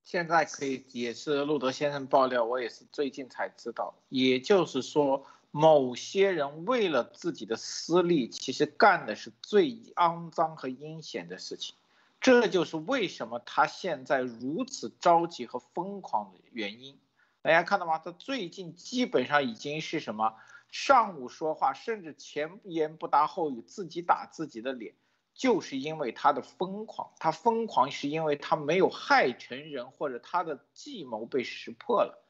[0.03, 4.03] 现在可以也是路德先生爆料，我也是最近才知道。
[4.09, 11.77] 也就是说，某些人为了自己的私利，其实干的是最肮脏和阴险的事情。
[12.25, 16.99] 这就是为什么他现在如此着急和疯狂的原因。
[17.43, 17.99] 大家看到吗？
[17.99, 20.35] 他最近基本上已经是什么？
[20.71, 24.95] 上午说话，甚至前言不搭后语，自己打自己的脸，
[25.35, 27.13] 就是因为他的疯狂。
[27.19, 32.25] 他疯狂是因为他没有害成人，或者他的计谋被识破了。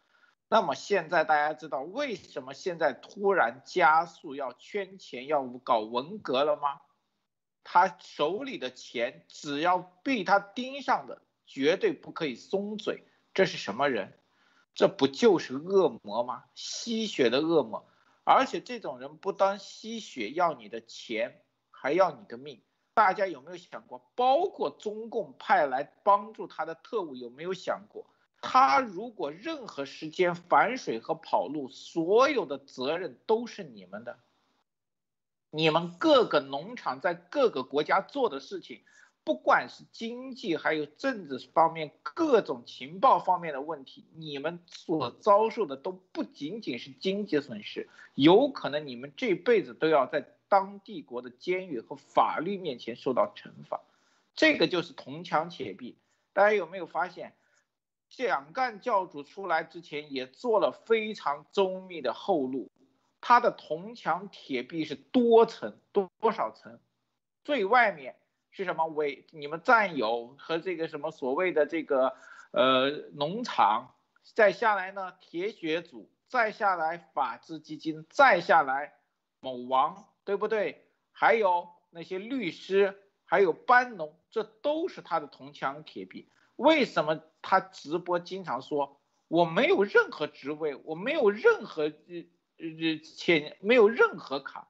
[0.48, 6.80] 那么现在大家知道为什么现在突然加速要圈钱，要搞文革了吗？
[7.64, 13.02] 他手里的钱，只要被他盯上的，绝对不可以松嘴。
[13.32, 14.16] 这是什么人？
[14.74, 16.44] 这不就是恶魔吗？
[16.54, 17.84] 吸血的恶魔，
[18.24, 22.60] 而且这种人不单吸血要你的钱，还要你的命。
[22.92, 28.06] 大家有没有想过，包括中共派来帮助他的特务，有没有想过，
[28.40, 34.18] 他如果任何时间反水和跑路，所有的责任都是你们的。
[35.56, 38.80] 你们各个农场在各个国家做的事情。
[39.22, 53.80] 不管是经济还有政治方面各种情报方面的问题，你们所遭受的都不仅仅是经济损失，有可能你们这辈子都要在当地国的监狱和法律面前受到惩罚。
[54.34, 55.96] 这个就是铜墙铁壁。
[56.34, 57.34] 大家有没有发现，
[58.10, 62.70] 蒋干教主出来之前也做了非常周密的后路，
[63.26, 66.78] 他的铜墙铁壁是多层多多少层，
[67.42, 68.16] 最外面。
[68.50, 68.86] 是什么？
[68.86, 72.14] 为你们战友和这个什么所谓的这个
[72.52, 75.16] 呃农场，再下来呢？
[75.20, 78.94] 铁血组，再下来法治基金，再下来
[79.40, 80.86] 某王，对不对？
[81.10, 86.30] 还有那些律师，还有班农，这都是他的铜墙铁壁。
[86.54, 91.90] 为什么他直播经常说我没有任何职位，我没有任何
[92.58, 94.68] 呃呃钱，没有任何卡，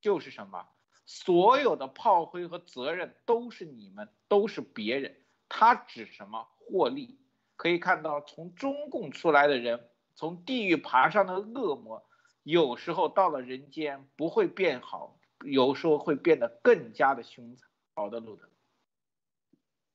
[0.00, 0.68] 就是什么？
[1.04, 5.24] 所有的炮灰和责任都是你们，都是别人。
[5.48, 7.18] 他指什么获利？
[7.56, 12.08] 可以看到，从中共出来的人，从地狱爬上的恶魔，
[12.42, 17.68] 有时候到了人间不会变好，有时候会变得更加的凶残。
[17.94, 18.48] 好的，路德。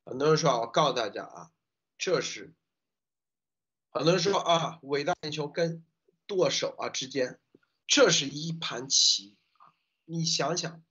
[0.05, 1.51] 很多人说，我告诉大家啊，
[1.97, 2.53] 这是
[3.89, 5.84] 很多人说啊，伟大英雄跟
[6.28, 7.39] 剁手啊之间，
[7.88, 9.73] 这是一盘棋啊，
[10.05, 10.84] 你想想。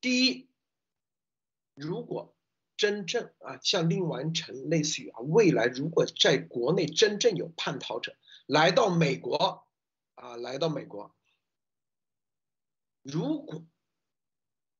[0.00, 0.48] 第一，
[1.74, 2.34] 如果
[2.76, 8.16] 真正啊，像令完成类似于啊，未来如果在国内真正有叛逃者
[8.46, 9.66] 来到美国
[10.14, 11.14] 啊，来到美国，
[13.02, 13.66] 如果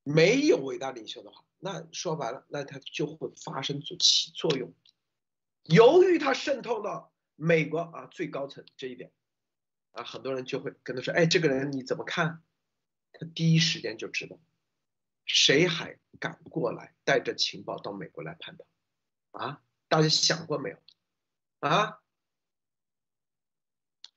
[0.03, 4.73] 没有伟大领袖的话，那说白了，那他就会发生作起作用。
[5.63, 9.11] 由于他渗透到美国啊最高层这一点
[9.91, 12.43] 啊，很多人就会跟他说：“哎，这个人你怎么看？”
[13.13, 14.39] 他第一时间就知道。
[15.25, 18.65] 谁还敢过来带着情报到美国来叛逃？
[19.31, 20.77] 啊，大家想过没有？
[21.59, 22.01] 啊，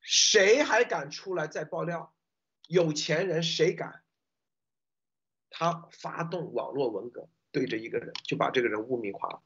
[0.00, 2.14] 谁还敢出来再爆料？
[2.66, 4.02] 有钱人谁敢？
[5.50, 9.42] 他发动网络文革，对着一个人就把这个人污名化了。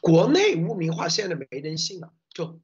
[0.00, 2.60] 国内污名化现在没人信了，就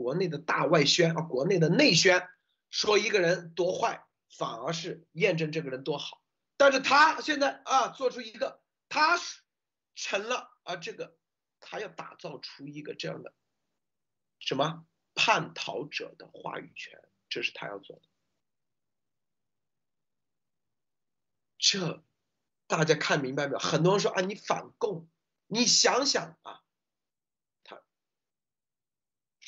[0.00, 2.26] 国内的大外宣啊，国内的内宣
[2.70, 6.22] 说一个人多坏，反而是验证这个人多好。
[6.56, 9.18] 但是他现在啊，做出一个，他
[9.94, 11.18] 成了啊，这个
[11.60, 13.34] 他要打造出一个这样的
[14.38, 16.98] 什么叛逃者的话语权，
[17.28, 18.02] 这是他要做的。
[21.58, 22.02] 这
[22.66, 23.58] 大家看明白没有？
[23.58, 25.10] 很多人说啊，你反共，
[25.46, 26.62] 你想想啊，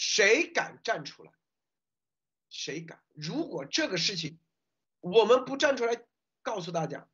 [0.04, 1.30] 谁敢站出来？
[2.50, 3.00] 谁敢？
[3.14, 4.40] 如果这个事情
[4.98, 6.04] 我们不站出来
[6.42, 7.08] 告诉大家，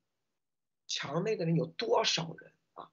[0.86, 2.90] 墙内的人有多少人啊？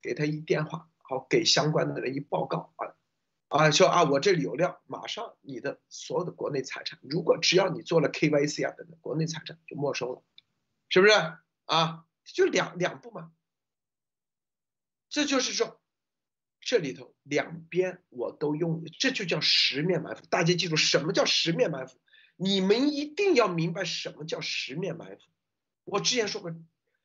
[0.00, 2.96] 给他一电话，好给相关的人一报告啊
[3.48, 10.22] 啊，说啊我这里有料，马上你的所有的国内财产，如果只要你做了 KYC 啊等等，国内财产就没收了，
[10.88, 11.12] 是不是
[11.66, 12.06] 啊？
[12.24, 13.34] 就两两步嘛。
[15.10, 15.78] 这就是说。
[16.64, 20.24] 这里头两边我都用，这就叫十面埋伏。
[20.30, 21.98] 大家记住，什么叫十面埋伏？
[22.36, 25.20] 你们一定要明白什么叫十面埋伏。
[25.84, 26.56] 我之前说过，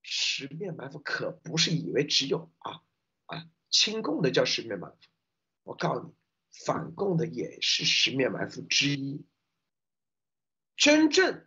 [0.01, 2.82] 十面埋伏可不是以为只有啊
[3.26, 4.95] 啊亲共的叫十面埋伏。
[5.64, 6.14] 我告诉你，
[6.66, 9.26] 反共的也是十面埋伏之一。
[10.78, 11.45] 真正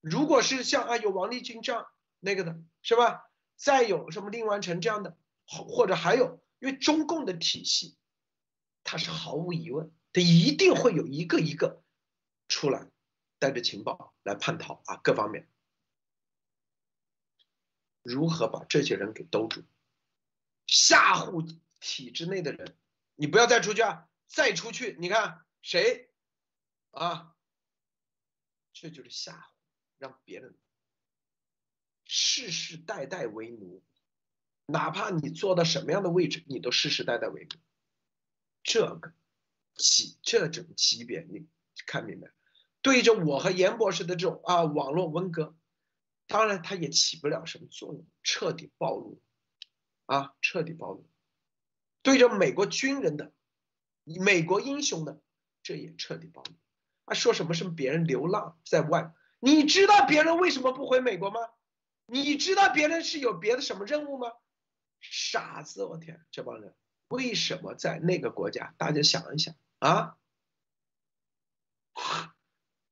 [0.00, 1.86] 如果是像啊有王立军这样
[2.18, 3.30] 那个的，是吧？
[3.54, 6.41] 再有什么林完成这样的，或者还有。
[6.62, 7.96] 因为中共的体系，
[8.84, 11.82] 它是毫无疑问，它一定会有一个一个
[12.46, 12.88] 出来，
[13.40, 15.50] 带着情报来叛逃啊，各方面
[18.00, 19.64] 如何把这些人给兜住，
[20.68, 22.78] 吓唬体制内的人，
[23.16, 26.12] 你不要再出去啊，再出去，你看谁
[26.92, 27.34] 啊？
[28.72, 29.44] 这就是吓唬，
[29.98, 30.56] 让别人
[32.04, 33.82] 世世代代为奴。
[34.72, 37.60] 哪怕你做到什么样的位置，你都世世代代为奴。
[38.62, 39.12] 这个
[39.76, 41.46] 级这种级别，你
[41.86, 42.28] 看明白？
[42.80, 45.54] 对着我和严博士的这种啊网络文革，
[46.26, 49.20] 当然它也起不了什么作用，彻底暴露
[50.06, 51.08] 啊，彻底暴露。
[52.02, 53.32] 对着美国军人的、
[54.04, 55.20] 美国英雄的，
[55.62, 56.52] 这也彻底暴露。
[57.04, 59.12] 啊，说什么是别人流浪在外？
[59.38, 61.40] 你知道别人为什么不回美国吗？
[62.06, 64.32] 你知道别人是有别的什么任务吗？
[65.02, 66.74] 傻子，我天，这帮人
[67.08, 68.74] 为什么在那个国家？
[68.78, 70.16] 大家想一想啊！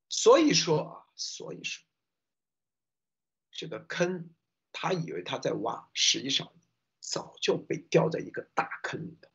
[0.08, 1.86] 所以说啊，所以说
[3.52, 4.34] 这个坑，
[4.72, 6.52] 他以为他在挖，实际上
[6.98, 9.30] 早就被掉在一个大坑里头。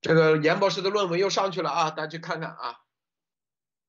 [0.00, 2.84] 这个严博士的论文又上去了啊，大家去看看啊。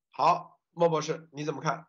[0.09, 1.87] 好，莫博士你怎么看？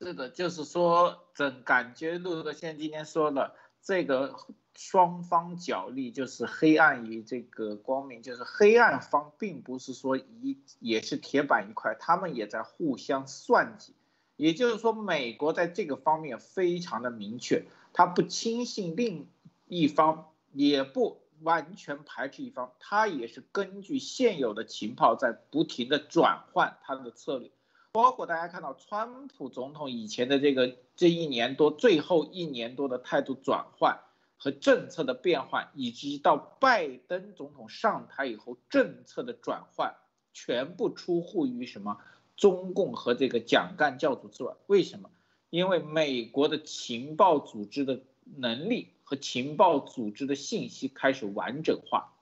[0.00, 4.36] 是的，就是说，整感觉路德先今天说了，这个
[4.76, 13.92] 双方角力就是黑暗与这个光明，就是黑暗方并不是说一也是铁板一块，他们也在互相算计。
[14.36, 19.26] 也就是说，美国在这个方面非常的明确，他不轻信另
[19.66, 27.50] 一方，也不完全排斥一方，他也是根据现有的情报在不停的转换他的策略。
[27.92, 34.00] 包括大家看到川普总统以前的这个这一年多，最后一年多的态度转换
[34.36, 39.96] 和政策的变换，以及到拜登总统上台以后政策的转换，
[40.32, 41.98] 全部出乎于什么？
[42.36, 44.54] 中共和这个蒋干教主之外。
[44.68, 45.10] 为什么？
[45.50, 48.02] 因为美国的情报组织的
[48.36, 52.14] 能力和情报组织的信息开始完整化。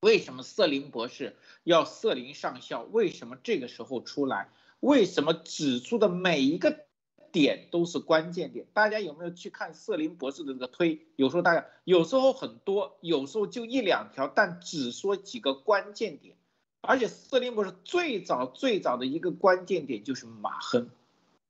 [0.00, 2.82] 为什么瑟林博士要瑟林上校？
[2.82, 4.48] 为什么这个时候出来？
[4.80, 6.86] 为什么指出的每一个
[7.32, 8.66] 点都是关键点？
[8.72, 11.06] 大家有没有去看瑟林博士的这个推？
[11.16, 16.36] 有时候大家有时候很多，有时候就一两条，但只说几个关键点。
[16.80, 20.88] 而且瑟林博士最早最早的一个关键点就是马亨。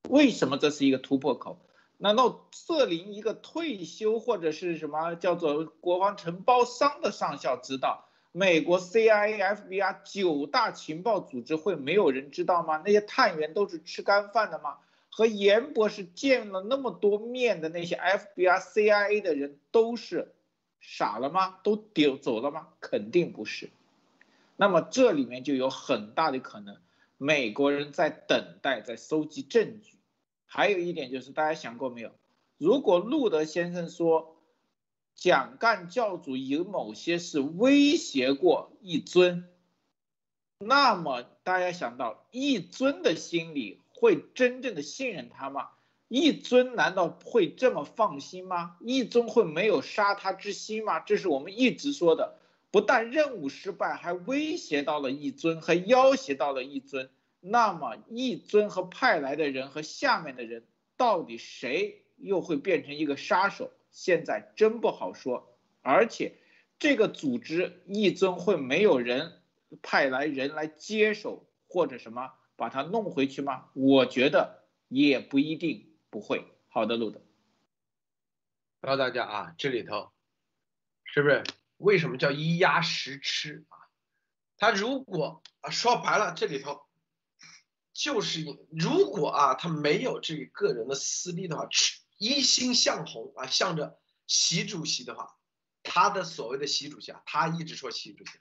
[0.09, 1.59] 为什么这是一个突破口？
[1.99, 8.08] 难道瑟林一个退休或者是什么叫做国防承包商的上校知道？
[8.39, 12.81] 美国 CIA、FBI 九大情报组织会没有人知道吗？
[12.87, 14.77] 那些探员都是吃干饭的吗？
[15.11, 20.37] 和严博士见了那么多面的那些 FBI、CIA 的人都是
[20.79, 21.59] 傻了吗？
[21.65, 22.69] 都丢走了吗？
[22.81, 23.71] 肯定不是。
[24.55, 26.77] 那么这里面就有很大的可能，
[27.17, 29.97] 美国人在等待，在搜集证据。
[30.47, 32.13] 还有一点就是，大家想过没有？
[32.57, 34.38] 如果路德先生说。
[35.19, 39.49] 蒋干教主有某些是威胁过一尊，
[40.61, 45.71] 那么大家想到一尊的心里会真正的信任他吗？
[46.07, 48.77] 一尊难道会这么放心吗？
[48.79, 51.01] 一尊会没有杀他之心吗？
[51.01, 52.39] 这是我们一直说的，
[52.71, 57.11] 不但任务失败，还威胁到了一尊，还要挟到了一尊。
[57.41, 60.63] 那么一尊和派来的人和下面的人，
[60.97, 63.73] 到底谁又会变成一个杀手？
[63.91, 66.39] 现在真不好说，而且
[66.79, 69.43] 这个组织一尊会没有人
[69.83, 73.71] 派来人来接手或者什么把它弄回去吗？
[73.75, 76.45] 我觉得也不一定不会。
[76.69, 77.21] 好的，路德，
[78.81, 80.13] 告诉大家啊，这里头
[81.05, 81.43] 是不是
[81.77, 83.89] 为什么叫一鸭十吃啊？
[84.57, 86.83] 他如果啊说白了，这里头
[87.93, 95.37] 就是如果啊他没有这个个人的私利的话吃，一心向红啊，向着习主席的话。
[95.85, 98.41] 他的所谓的习主席啊，他一直说习主席，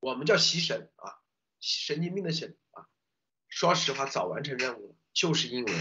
[0.00, 1.22] 我们叫习神啊，
[1.60, 2.86] 神经病的神啊。
[3.48, 5.72] 说实话，早完成任务了，就是因为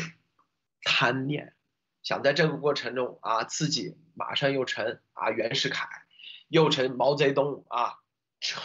[0.83, 1.57] 贪念，
[2.03, 5.89] 想在这个过程中啊，自己马上又成啊袁世凯，
[6.47, 7.99] 又成毛泽东啊，
[8.39, 8.55] 这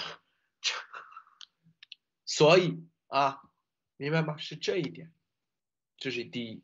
[0.60, 0.74] 这，
[2.24, 3.42] 所以啊，
[3.96, 4.36] 明白吗？
[4.36, 5.12] 是这一点，
[5.96, 6.62] 这是第一。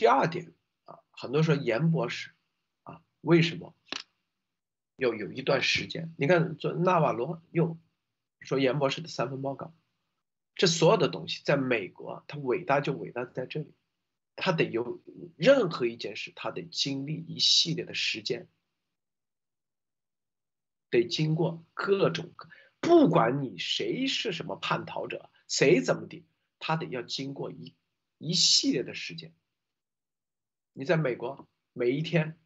[0.00, 0.54] 第二点
[0.86, 2.30] 啊，很多说严博士
[2.84, 3.02] 啊。
[3.20, 3.76] 为什么
[4.96, 6.14] 要有一段时间？
[6.16, 7.78] 你看，做纳瓦罗又
[8.40, 9.74] 说严博士的三份报告，
[10.54, 13.74] 这所有的东西，在美国，它伟大就伟大在这里，
[14.36, 15.02] 他得有
[15.36, 18.48] 任何一件事，他得经历一系列的时间，
[20.88, 22.32] 得经过各种，
[22.80, 26.24] 不管你谁是什么叛逃者，谁怎么的，
[26.58, 27.74] 他得要经过一
[28.16, 29.34] 一系列的时间。
[30.72, 32.38] 你在美国每一天。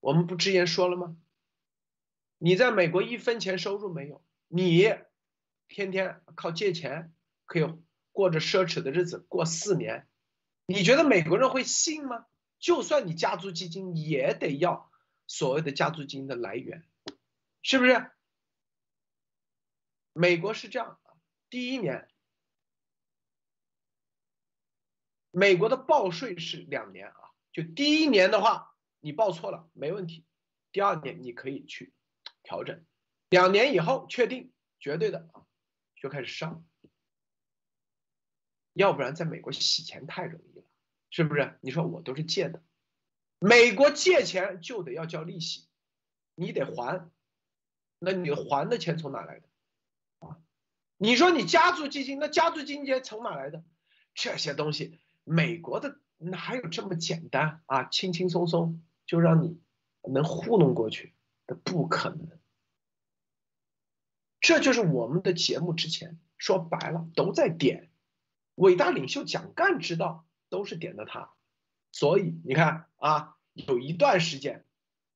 [0.00, 1.16] 我们不之前说了吗？
[2.38, 4.94] 你在美国一分钱收入没有，你
[5.68, 7.12] 天天靠借钱
[7.44, 7.64] 可以
[8.12, 10.06] 过着奢侈的日子过四年，
[10.66, 12.26] 你觉得美国人会信吗？
[12.58, 14.92] 就算你家族基金也得要
[15.26, 16.84] 所谓的家族基金的来源，
[17.62, 18.10] 是不是？
[20.12, 21.00] 美国是这样，
[21.50, 22.08] 第一年，
[25.38, 27.14] 美国的报税是两年啊，
[27.52, 28.72] 就第一年的话。
[29.00, 30.24] 你报错了没问题，
[30.72, 31.92] 第二年你可以去
[32.42, 32.84] 调整，
[33.28, 35.46] 两年以后确定绝对的啊，
[35.94, 36.66] 就开始上，
[38.72, 40.64] 要不然在美国洗钱太容易了，
[41.10, 41.56] 是不是？
[41.60, 42.64] 你说我都是借的，
[43.38, 45.68] 美国借钱就得要交利息，
[46.34, 47.08] 你得还，
[48.00, 49.48] 那你还的钱从哪来的
[50.18, 50.40] 啊？
[50.96, 53.62] 你说你家族基金，那家族基金从哪来的？
[54.14, 57.84] 这些东西，美国的哪有这么简单啊？
[57.84, 58.82] 轻轻松松。
[59.06, 59.62] 就让你
[60.02, 61.14] 能糊弄过去，
[61.46, 62.40] 的不可能。
[64.40, 67.92] 这就是我们的节目之前说白了都在点，
[68.56, 71.30] 伟大领袖蒋干知道都是点的他，
[71.92, 74.66] 所以你看啊，有一段时间，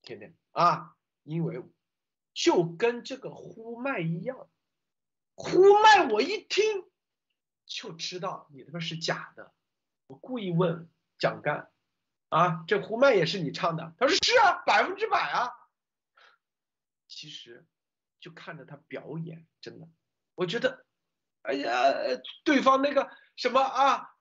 [0.02, 0.94] 天天啊，
[1.24, 1.64] 因为
[2.32, 4.48] 就跟这个呼麦一样，
[5.34, 6.84] 呼麦我一听
[7.66, 9.52] 就知道你他妈是假的，
[10.10, 11.70] 我故意问蒋干。
[12.30, 13.94] 啊，这胡麦也是你唱的？
[13.96, 15.50] 他说是啊，百分之百啊。
[17.06, 17.64] 其实，
[18.18, 19.88] 就看着他表演，真的，
[20.34, 20.84] 我觉得，
[21.42, 21.70] 哎呀，
[22.44, 24.16] 对方那个什么啊，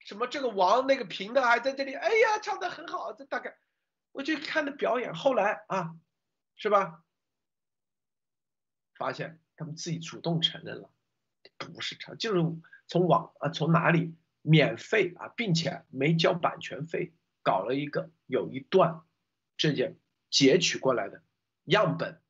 [0.00, 3.58] 什么这个王那个平的还在这里，哎呀，唱的很好，这大概，
[4.12, 5.14] 我就看着表演。
[5.14, 5.94] 后来啊，
[6.56, 7.02] 是吧？
[8.94, 10.90] 发现他们自己主动承认了，
[11.58, 12.42] 不是唱，就是
[12.86, 14.14] 从网啊，从哪里
[14.48, 17.12] 免费啊，并且没交版权费。
[17.42, 19.02] 搞了一个有一段，
[19.56, 19.98] 这件
[20.30, 21.22] 截取过来的
[21.64, 22.22] 样本，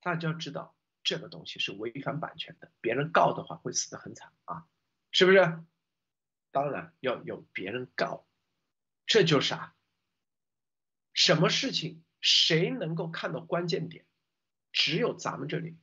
[0.00, 4.66] 大家知道这个东西是违反版权的，别人告的话会死得很惨啊，
[5.10, 5.64] 是不是？
[6.50, 8.26] 当然要有别人告，
[9.06, 9.74] 这就是啊？
[11.12, 14.04] 什么事情谁能够看到关键点？
[14.72, 15.76] 只有咱们这里，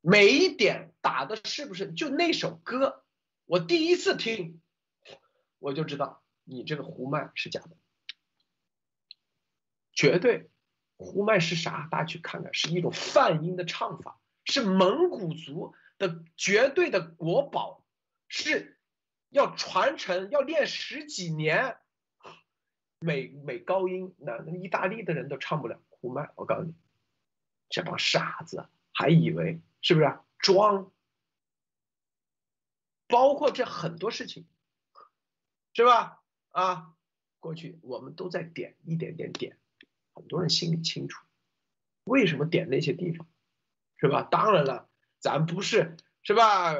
[0.00, 3.04] 每一点打的是不是就那首歌？
[3.48, 4.60] 我第一次听，
[5.58, 6.22] 我就知道。
[6.44, 7.78] 你这个呼麦是假的，
[9.92, 10.50] 绝对，
[10.98, 11.88] 呼麦是啥？
[11.90, 17.86] 大家去看看，是一种泛音的唱法，是蒙古族的绝对的国宝，
[18.28, 18.78] 是
[19.30, 21.78] 要传承，要练十几年，
[22.98, 26.30] 美美高音，那意大利的人都唱不了呼麦。
[26.36, 26.74] 我告诉你，
[27.70, 30.92] 这帮傻子还以为是不是装？
[33.08, 34.46] 包括这很多事情，
[35.72, 36.22] 是吧？
[36.50, 36.94] 啊，
[37.40, 39.58] 过去我们都在点一点点点，
[40.14, 41.24] 很多人心里清楚，
[42.04, 43.26] 为什么点那些地方，
[43.96, 44.22] 是吧？
[44.22, 44.88] 当然了，
[45.18, 46.74] 咱不是是吧？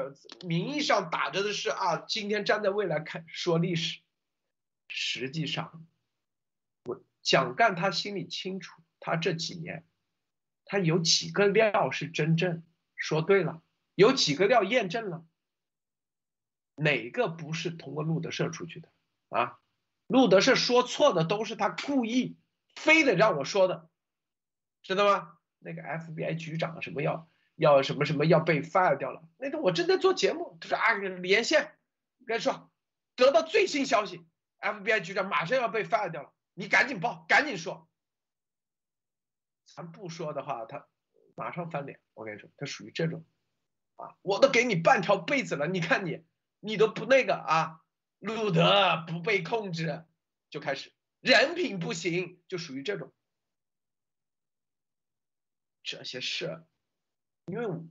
[0.45, 4.01] 名义上打着的是啊，今天站在未来看说历史，
[4.87, 5.87] 实际上，
[6.85, 9.87] 我蒋干他心里清楚，他这几年，
[10.65, 12.63] 他有几个料是真正
[12.95, 13.63] 说对了，
[13.95, 15.25] 有几个料验证了，
[16.79, 18.89] 哪个不是通过路德社出去的
[19.29, 19.59] 啊？
[20.07, 22.37] 路德社说错的，都是他故意
[22.75, 23.89] 非得让我说的，
[24.81, 25.37] 知道吗？
[25.59, 31.75] 那个 FBI 局长什么要要什么什么要被 fire 掉了，那个我正在做节目，他说啊连线，
[32.25, 32.71] 跟你说
[33.15, 34.25] 得到最新消息
[34.61, 37.87] ，FBI 局长马上要被 fire 掉了，你赶紧报，赶紧说。
[39.75, 40.87] 咱不说的话，他
[41.35, 41.99] 马上翻脸。
[42.13, 43.23] 我跟你说，他属于这种，
[43.97, 46.25] 啊，我都给你半条被子了，你看你，
[46.59, 47.83] 你都不那个啊，
[48.19, 50.05] 路德不被控制，
[50.49, 53.13] 就开始人品不行，就属于这种。
[55.83, 56.63] 这些事，
[57.45, 57.87] 因为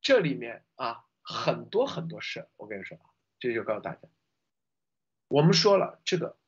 [0.00, 3.04] 这里面啊很多很多事，我跟你说啊，
[3.38, 4.08] 这就告诉大家，
[5.28, 6.38] 我们说了这个。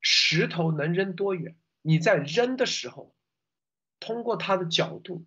[0.00, 1.58] 石头能扔多远？
[1.82, 3.16] 你在扔的时候，
[3.98, 5.26] 通过它的角度、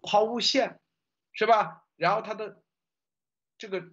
[0.00, 0.80] 抛物线，
[1.32, 1.84] 是吧？
[2.00, 2.62] 然后它的
[3.58, 3.92] 这个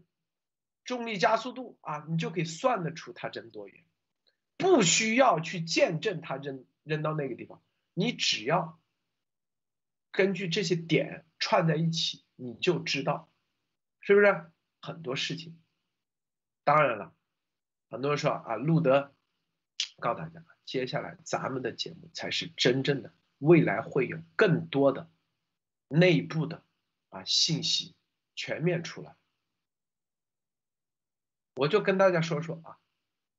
[0.85, 3.83] 重力加速度啊，你就可以算得出它扔多远。
[4.55, 7.61] 不需要去见证它扔扔到那个地方，
[7.93, 8.79] 你只要
[10.11, 13.29] 根据这些点串在一起，你就知道，
[13.99, 14.51] 是不是？
[14.79, 15.59] 很多事情。
[16.63, 17.13] 当然了，
[17.89, 19.13] 很多人说啊，路德。
[19.99, 25.11] 告诉大家，接下来咱们的节目才是真正的，未来会有更多的
[25.89, 26.63] 内部的
[27.09, 27.95] 啊信息
[28.37, 29.17] 全面出来。
[31.55, 32.79] 我就跟大家说说啊，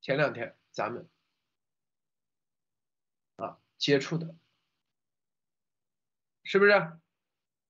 [0.01, 1.09] 前两天咱们
[3.37, 4.35] 啊接触的，
[6.43, 6.99] 是不是？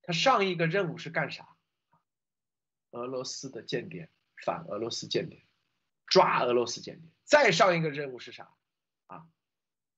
[0.01, 1.55] 他上一个任务是干啥？
[2.89, 4.09] 俄罗斯的间谍，
[4.43, 5.45] 反俄罗斯间谍，
[6.07, 7.11] 抓俄罗斯间谍。
[7.25, 8.51] 再上一个任务是啥？
[9.05, 9.29] 啊，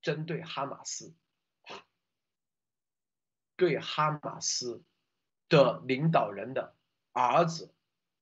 [0.02, 1.16] 针对哈马斯，
[3.56, 4.84] 对哈马斯
[5.48, 6.76] 的领导人的
[7.14, 7.74] 儿子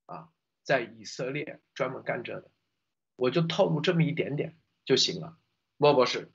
[0.05, 0.29] 啊，
[0.63, 2.49] 在以色列专门干这的，
[3.15, 5.37] 我就透露这么一点点就行了。
[5.77, 6.31] 莫博士，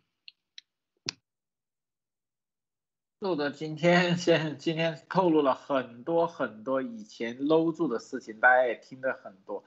[3.19, 9.65] 路德今天先今天透露了很多很多以前搂住的事情，大家也听得很多。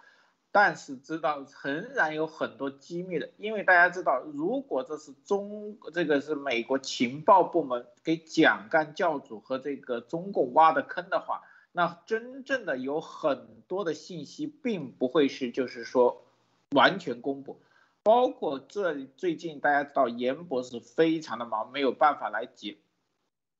[0.49, 11.43] 但是知道仍然有很多机密的，因为大家知道，如果这是中这个是美国情报部门给蒋干教主和这个中共挖的坑的话，
[11.77, 16.25] 那真正的有很多的信息并不会是就是说
[16.71, 17.61] 完全公布，
[18.01, 22.79] 包括这最近大家知道严博士非常的忙，没有办法来节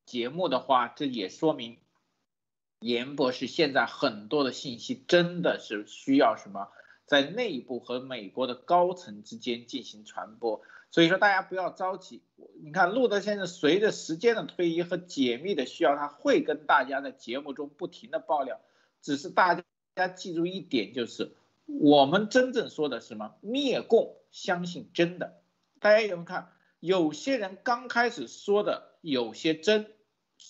[0.08, 1.78] 节目的话，这也说明
[2.80, 6.70] 严博士现在很多的信息真的是需要什么？
[7.06, 12.24] 在内部和美国的高层之间进行传播，所以说大家不要着急。
[12.64, 18.60] 你看，路德先生随着时间的推移和解密的需要，他会跟大家在节目中不停的爆料。
[19.02, 19.64] 只是大
[19.96, 21.34] 家记住一点，就是
[21.66, 25.42] 我们真正说的什么灭共，相信真的。
[25.80, 26.50] 大家有没有看？
[26.80, 29.94] 有些人刚开始说的有些真，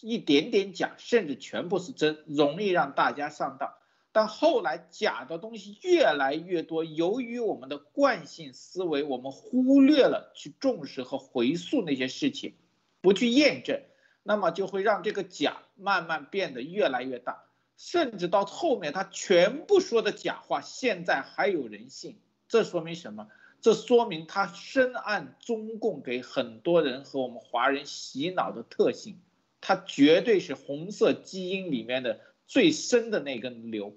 [0.01, 3.73] 一点点假，甚至全部是真，容易让大家上当。
[4.17, 12.55] 但后来假的东西越来越多，由于我们的惯性思维，我们忽略了去重视和回溯那些事情，
[12.99, 13.79] 不去验证，
[14.23, 17.43] 那么就会让这个假慢慢变得越来越大，
[17.77, 23.27] 甚至到后面他全部说的假话，现在还有人信，这说明什么？
[23.61, 29.19] 这说明他深谙中共给很多人和我们华人洗脑的特性，
[29.61, 33.93] 他绝对是红色基因里面的最深的那根瘤。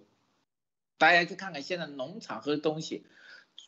[1.01, 3.06] 大家去看看现在农场和东西，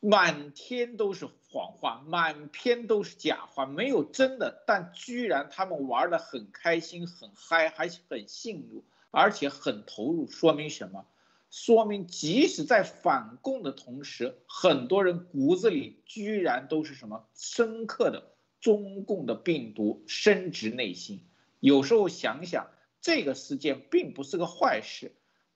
[0.03, 11.07] 满天都是谎话，满篇都是假话，没有真的，但居然他们玩的很开心、很嗨，还很幸福，而且很投入，说明什么？
[11.51, 21.27] 说明即使在反共的同时，很多人骨子里居然都是什么深刻的中共的病毒深植内心。
[21.61, 22.69] 有时候想想，
[23.01, 25.15] 这个事件并不是个坏事。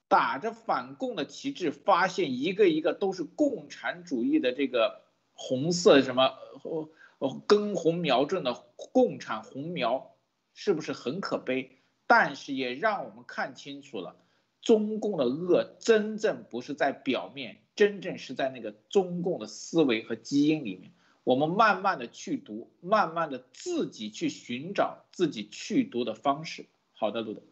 [0.08, 5.02] 打着反共的旗帜，发现一个一个都是共产主义的这个
[5.34, 6.88] 红色什么呃
[7.18, 8.54] 呃根红苗正的
[8.92, 10.14] 共产红苗，
[10.54, 11.78] 是不是很可悲？
[12.06, 14.16] 但是也让我们看清楚了，
[14.62, 20.92] 中共的恶真正不是在表面，真正是在那个中共的思维和基因里面。
[21.24, 26.66] 我们慢慢的去读，慢慢的自己去寻找自己去读的方式。
[26.92, 27.42] 好的，路德。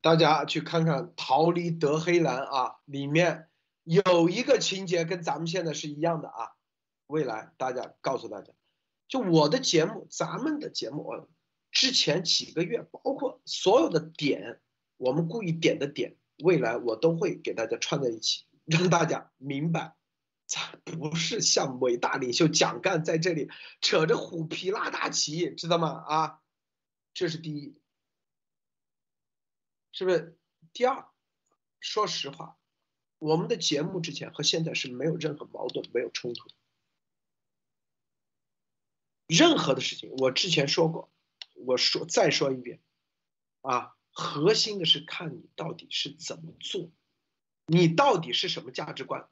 [0.00, 3.48] 大家去看看《逃离德黑兰》啊，里面
[3.84, 6.52] 有一个情节跟咱们现在是一样的啊。
[7.06, 8.52] 未来大家告诉大家，
[9.08, 11.26] 就我的节目，咱们的节目，
[11.72, 14.60] 之前几个月，包括所有的点，
[14.98, 19.94] 我们故意点的点，未来我都会给大家串在一起，让大家明白
[20.46, 23.48] 咱不是像伟大领袖蒋干在这里
[23.80, 26.04] 扯着虎皮拉大旗，知道吗？
[26.06, 26.40] 啊，
[27.14, 27.74] 这是第一，
[29.92, 30.38] 是不是？
[30.72, 31.08] 第二，
[31.80, 32.58] 说实话，
[33.18, 36.48] 我们的节目之前和现在是没有任何矛盾，没有冲突。
[39.26, 41.10] 任何的事情，我之前说过，
[41.54, 42.80] 我说再说一遍，
[43.62, 46.90] 啊，核心的是看你到底是怎么做，
[47.66, 49.28] 你到底是什么价值观。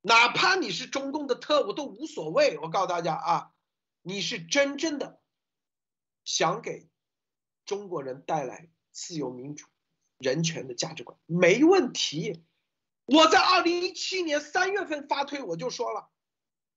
[0.00, 3.54] 哪怕你是中共的特务都无所谓，我告诉大家啊，
[4.02, 5.22] 你是真正的
[6.24, 6.88] 想给
[7.64, 9.66] 中国人带来自由民主、
[10.22, 12.44] 人权的价值观，没问题。
[13.04, 16.08] 我在二零一七年三月份发推，我就说了，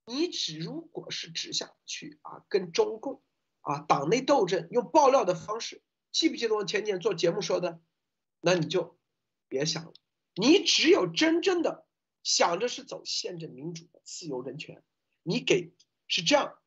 [0.05, 3.21] 你只如果是只想去啊跟中共
[3.61, 5.81] 啊党内斗争，用爆料的方式，
[6.11, 7.79] 记不记得我前几天做节目说的？
[8.41, 8.97] 那你就
[9.47, 9.93] 别想了，
[10.35, 11.85] 你只有真正的。
[12.23, 14.83] 想着是走宪政民主、自由人权，
[15.21, 15.75] 你给
[16.07, 16.57] 是这样，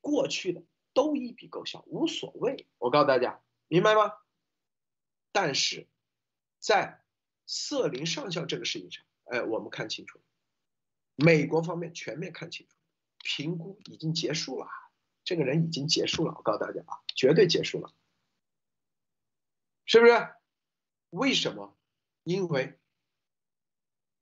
[0.00, 2.66] 过去的都一笔勾销，无所谓。
[2.78, 4.12] 我告诉大家，明白吗？
[5.30, 5.86] 但是，
[6.58, 7.02] 在
[7.46, 10.20] 瑟林上校这个事情上，哎，我们看清楚，
[11.14, 12.74] 美国方面全面看清楚，
[13.18, 14.68] 评估已经结束了，
[15.24, 16.34] 这个人已经结束了。
[16.36, 17.92] 我告诉大家啊，绝对结束了，
[19.84, 20.34] 是不是？
[21.10, 21.76] 为什么？
[22.24, 22.78] 因为。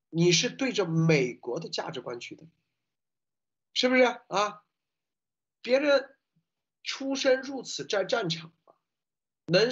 [0.09, 2.47] 你是对着美国的价值观去的，
[3.75, 4.63] 是不是啊？
[5.61, 6.17] 别人
[6.85, 8.55] 出生入死在战场
[9.47, 9.69] 能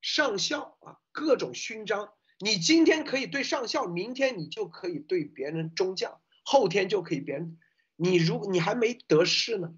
[0.00, 7.58] 上校啊，各种勋章，你今天可以对上校，明天你就可以对别人中将，后天就可以别人。
[7.96, 9.74] 你如果你还没得势呢，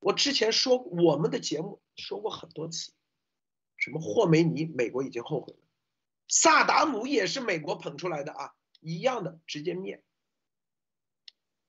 [0.00, 2.92] 我之前说我们的节目说过很多次，
[3.76, 5.60] 什么霍梅尼，美国已经后悔了，
[6.28, 8.54] 萨达姆也是美国捧出来的啊。
[8.80, 10.04] 一样的直接灭，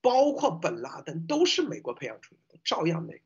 [0.01, 3.21] 包括本拉登都是美国培养出来的，照样那个。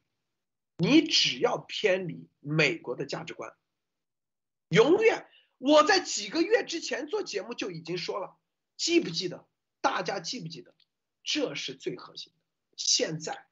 [0.78, 3.52] 你只要偏离美国的价值观，
[4.70, 5.28] 永远。
[5.58, 8.38] 我在几个月之前做节目就已经说了，
[8.78, 9.46] 记不记得？
[9.82, 10.74] 大家记不记得？
[11.24, 12.40] 这是最核心的。
[12.78, 13.46] 现在，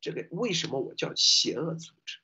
[0.00, 2.18] 这个为什么我叫邪恶组织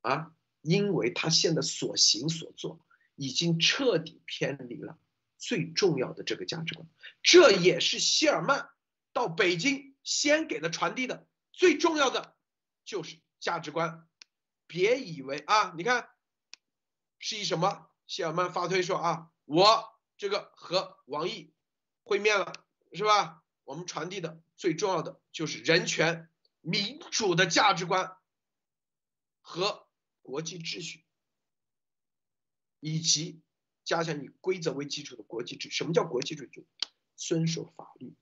[0.00, 0.32] 啊？
[0.60, 2.84] 因为他现在所行所做
[3.14, 4.98] 已经彻底偏离了。
[5.36, 6.88] 最重要的这个价值观，
[7.22, 8.70] 这也是谢尔曼
[9.12, 12.34] 到北京先给他传递的最重要的
[12.86, 14.08] 就是价值观。
[14.66, 16.08] 别以为啊，你看
[17.26, 17.90] 是以什么？
[18.06, 21.54] 谢尔曼发推说啊，我这个和王毅
[22.02, 22.52] 会面了，
[22.92, 23.42] 是吧？
[23.62, 26.30] 我们传递的最重要的就是人权、
[26.60, 28.14] 民主的价值观
[29.40, 29.88] 和
[30.20, 31.06] 国际秩序，
[32.80, 33.40] 以及。
[33.84, 36.66] 加强以规则为基础的国际秩序，什么叫国际秩序？
[37.16, 38.16] 遵守法律，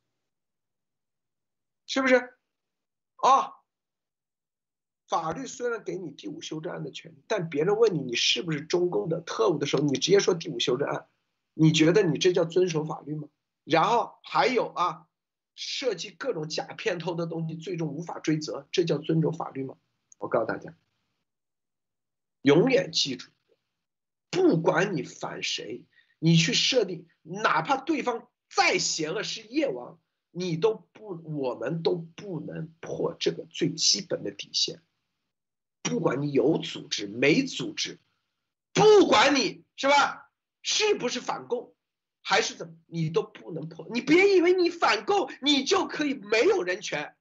[1.87, 2.37] 是不是？
[3.17, 3.62] 啊，
[5.13, 11.07] 法律虽然给你第五修正案的权利，但别人问你你是不是中共的特务的时候，你直接说第五修正案，
[11.53, 13.29] 你觉得你这叫遵守法律吗？
[13.65, 15.07] 然后还有啊，
[15.55, 19.77] 涉及各种假骗偷的东西，最终无法追责，这叫遵守法律吗？
[20.17, 20.75] 我告诉大家，
[22.41, 23.29] 永远记住。
[24.31, 25.85] 不管你反谁，
[26.21, 34.81] 你去设定，哪怕对方再邪恶是夜王，你都不，我们都不能破这个最基本的底线。
[35.93, 38.01] 不管你有组织没组织，
[38.73, 40.33] 不管你是吧，
[40.63, 41.75] 是不是反共，
[42.23, 43.87] 还是怎么，你都不能破。
[43.93, 47.15] 你别以为你反共，你就可以没有人权，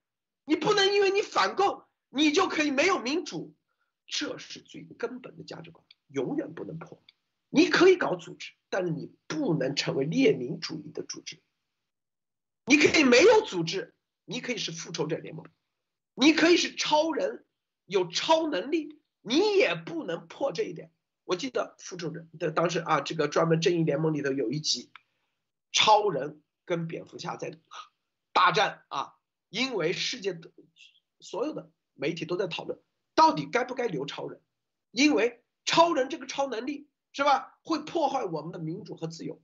[0.45, 3.53] 你不能因为你反共，你就可以没有民主，
[4.07, 5.85] 这是最根本的价值观。
[6.07, 7.03] 永远不能破。
[7.49, 11.41] 你可以搞组织，但是你不能成为列宁主义的组织。
[12.63, 13.93] 你可以没有组织，
[14.23, 15.45] 你可以是复仇者联盟，
[16.13, 17.43] 你可以是超人，
[17.91, 20.91] 有超能力，你也不能破这一点。
[21.23, 24.91] 我记得复仇者的当时啊，这个专门正义联盟里头有一集，
[25.71, 27.59] 超人跟蝙蝠侠在
[28.33, 29.15] 大战啊，
[29.49, 30.51] 因为世界的
[31.19, 32.79] 所有的媒体都在讨论，
[33.13, 34.41] 到底该不该留超人，
[34.91, 35.43] 因为。
[35.63, 37.59] 超人这个超能力是吧？
[37.63, 39.39] 会破坏我们的民主和自由，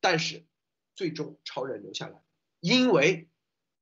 [0.00, 0.46] 但是
[0.94, 2.22] 最终超人留下来，
[2.60, 3.28] 因为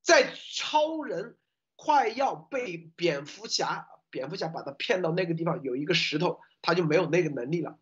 [0.01, 1.37] 在超人
[1.81, 7.79] 快要被蝙蝠侠，蝙蝠侠把他骗到那个地方有一个石头，他就没有那个能力了。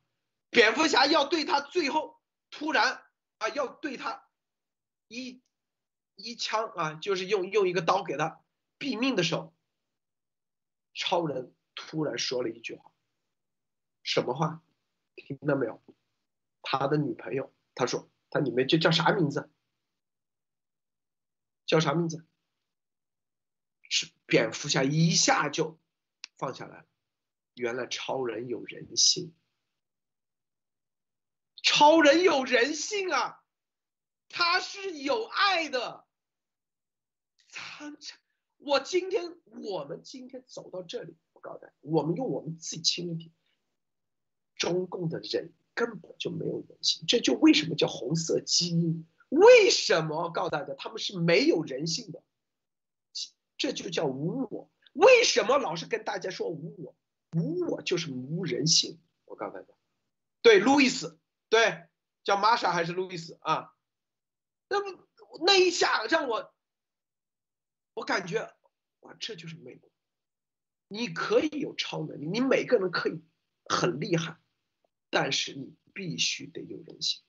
[0.50, 2.20] 蝙蝠侠要对他最后
[2.50, 3.02] 突然
[3.38, 4.28] 啊，要对他
[5.08, 5.40] 一
[6.14, 8.44] 一枪啊，就是用用一个刀给他
[8.78, 9.54] 毙命的时候，
[10.92, 12.92] 超人突然说了一句话。
[14.02, 14.62] 什么话？
[15.14, 15.82] 听到没有？
[16.60, 19.50] 他的女朋友，他说他你们就叫啥名字？
[21.64, 22.26] 叫啥名字？
[24.26, 25.78] 蝙蝠侠一下就
[26.36, 26.86] 放下来了。
[27.54, 29.34] 原来超人有人性，
[31.62, 33.42] 超人有人性啊，
[34.28, 36.04] 他是有爱的。
[37.50, 37.96] 他，
[38.58, 43.32] 我今天我们今天走到这里，我告诉大家，我们用我们自己亲历体，
[44.56, 49.06] 中共的人根本就没有人性，这就为什么叫红色基因？
[49.30, 52.22] 为什么告诉大家他们是没有人性的？
[53.56, 54.70] 这就叫无我。
[54.92, 56.96] 为什么老是跟大家说无我？
[57.32, 59.00] 无我就是无人性。
[59.24, 59.74] 我告诉大家，
[60.40, 61.18] 对，路易斯，
[61.48, 61.88] 对，
[62.24, 63.74] 叫玛莎还是路易斯啊？
[64.68, 65.06] 那么
[65.44, 66.54] 那一下让我，
[67.94, 68.54] 我感觉，
[69.00, 69.90] 哇，这就是美国。
[70.88, 73.20] 你可以有超能力，你每个人可以
[73.64, 74.38] 很厉害，
[75.10, 77.22] 但是你必须得有人性。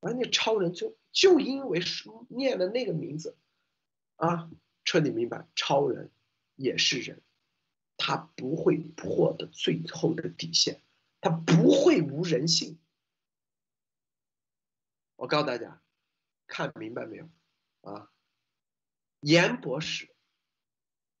[0.00, 1.80] 而那超人就就因为
[2.28, 3.36] 念了那个名字，
[4.16, 4.50] 啊，
[4.86, 6.10] 彻底明白，超人
[6.54, 7.20] 也是人，
[7.98, 10.80] 他不会破的最后的底线，
[11.20, 12.78] 他不会无人性。
[15.16, 15.82] 我告诉大家，
[16.46, 17.28] 看明白没有？
[17.82, 18.10] 啊，
[19.20, 20.08] 严博士，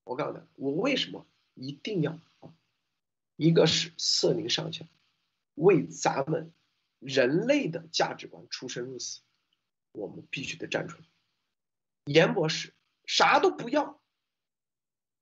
[0.04, 2.18] 我告诉大家，我为什么一定要？
[3.36, 4.86] 一个是瑟林上校
[5.56, 6.50] 为咱们。
[6.98, 9.20] 人类的价值观出生入死，
[9.92, 11.04] 我们必须得站出来。
[12.06, 12.72] 严博士
[13.06, 14.00] 啥都不要，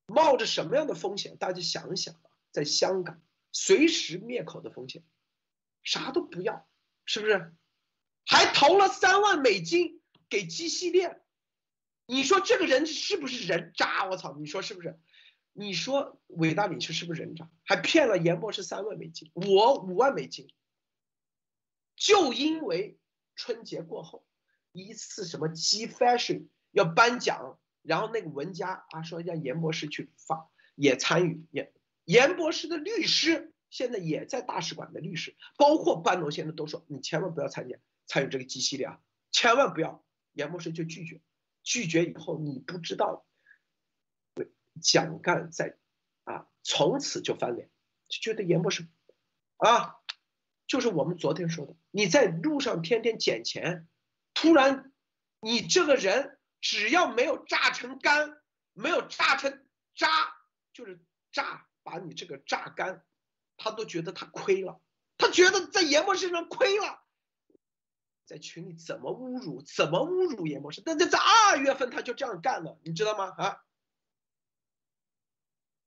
[0.06, 1.36] 冒着什么样的风险？
[1.36, 5.04] 大家想一想啊，在香港随时灭口的风险，
[5.82, 6.68] 啥都不要，
[7.04, 7.54] 是不是？
[8.26, 11.20] 还投了三万美金给基系列，
[12.06, 14.08] 你说这个人是不是人渣？
[14.08, 14.98] 我操，你说是不是？
[15.52, 17.50] 你说伟大领袖是不是人渣？
[17.64, 20.48] 还骗了严博士三万美金，我五万美金。
[21.96, 22.98] 就因为
[23.36, 24.26] 春节过后
[24.72, 31.72] 一次什么 G Fashion 要颁奖，然后那个文家啊说让严博士去发也参与，严
[32.04, 39.00] 严博士的律师现在也在大使馆的律师，包括班农现在都说你千万不要参加参与这个 G 系列啊，
[39.30, 41.20] 千万不要，严博士就拒绝，
[41.62, 43.26] 拒绝以后你不知道，
[44.80, 45.76] 蒋干在
[46.24, 47.70] 啊从此就翻脸，
[48.08, 48.88] 就觉得严博士
[49.58, 49.96] 啊。
[50.66, 53.86] 就是我们昨天说的，你在路上天天捡钱，
[54.32, 54.92] 突然，
[55.40, 56.33] 你这个人
[56.64, 58.40] 只要没有榨成干，
[58.72, 60.08] 没有榨成渣，
[60.72, 63.04] 就是榨把你这个榨干，
[63.58, 64.80] 他都觉得他亏了，
[65.18, 67.04] 他觉得在严博士身上亏了，
[68.24, 70.80] 在群里怎么侮辱，怎么侮辱严博士？
[70.80, 73.34] 但在在二月份他就这样干了，你知道吗？
[73.36, 73.62] 啊，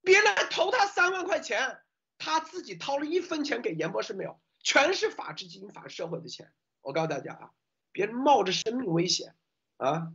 [0.01, 1.81] 别人投他三万块钱，
[2.19, 4.39] 他自己掏了一分钱给严博士没有？
[4.59, 7.51] 全是法治基金、法社会的钱，我告诉大家啊，
[7.91, 9.35] 别冒着生命危险
[9.77, 10.13] 啊，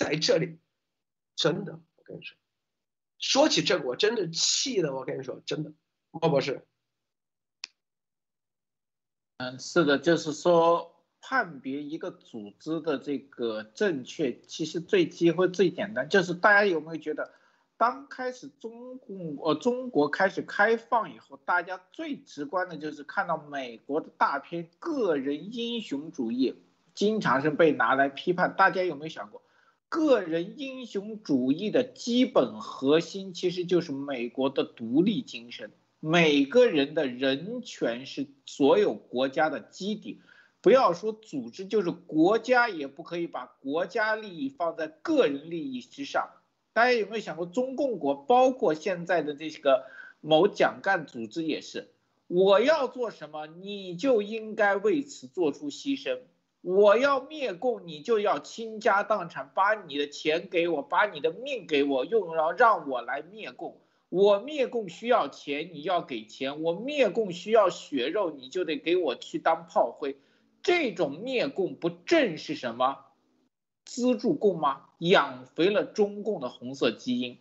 [0.00, 0.58] 在这里，
[1.36, 2.34] 真的，我跟你说，
[3.18, 5.74] 说起这个，我真的气的，我跟你说，真的，
[6.10, 6.66] 莫博士，
[9.36, 17.34] 嗯，是的，就是说判别一个组织的这个正确，其实最机会最简单，就是大家有没有觉得？
[17.76, 26.54] 当开始中共呃中国开始开放以后，大家最直观的就是看到美国的大片个人英雄主义，
[26.94, 28.54] 经常是被拿来批判。
[28.56, 29.42] 大家有没有想过，
[29.90, 35.72] 个人英雄主义的基本核心其实就是美国的独立精神。
[35.98, 40.22] 每个人的人权是所有国家的基底，
[40.62, 46.30] 不要说组织，就是国家也不可以把国家利益放在个人利益之上。
[46.72, 49.86] 大家有没有想过，中共国包括现在的这个
[50.20, 51.88] 某蒋干组织也是，
[52.28, 56.20] 我要做什么，你就应该为此做出牺牲。
[56.62, 63.80] 我要灭共，你就要倾家荡产，把你的钱给我，把你的命给我，用了让我来灭共。
[64.08, 70.18] 我灭共需要钱，你要给钱；我灭共需要血肉，你就得给我去当炮灰。
[70.62, 73.06] 这种灭共不正是什么？
[73.84, 74.86] 资助共吗？
[74.98, 77.38] 养肥了中共的红色基因，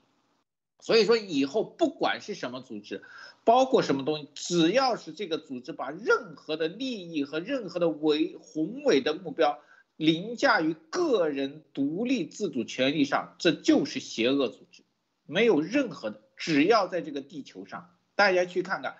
[0.80, 3.04] 所以说以后不管是什么组织，
[3.50, 9.58] 包括什么东西，只要是这个组织把任何的利益和任何的伟宏伟的目标
[9.96, 14.84] 凌驾于个人独立自主权利上，这就是邪恶组织。
[15.26, 18.98] 没有任何的，只要在这个地球上，大家去看看，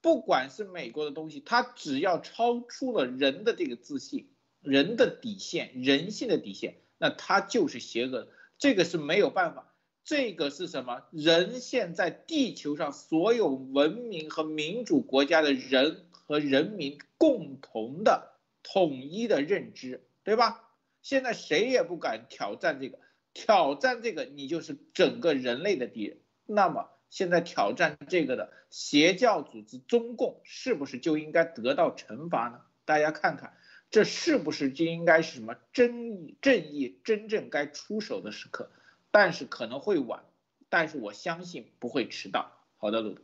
[0.00, 6.78] 不管是美国的东西，它只要超出了人的这个自信、人的底线、人性的底线。
[6.98, 9.71] 那它就是邪恶的，这个是没有办法。
[10.04, 11.02] 这个是什么？
[11.12, 20.68] 人现在地球上所有文明和民主国家的人和人民共同的统一的认知，对吧？
[21.02, 22.98] 现在谁也不敢挑战这个，
[23.32, 26.18] 挑战这个你就是整个人类的敌人。
[26.46, 32.60] 那么现在挑战这个的邪教组织中共，是不是就应该得到惩罚呢？
[32.84, 33.54] 大家看看，
[33.90, 38.70] 这是不是就应该是什么正正义真正该出手的时刻？
[39.12, 40.24] 但是可能会晚，
[40.68, 42.50] 但是我相信不会迟到。
[42.78, 43.22] 好的，鲁德。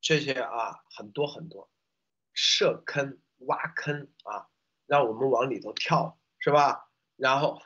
[0.00, 1.70] 这些啊，很多很多，
[2.34, 4.48] 设坑挖坑啊，
[4.86, 6.90] 让我们往里头跳，是吧？
[7.16, 7.62] 然后，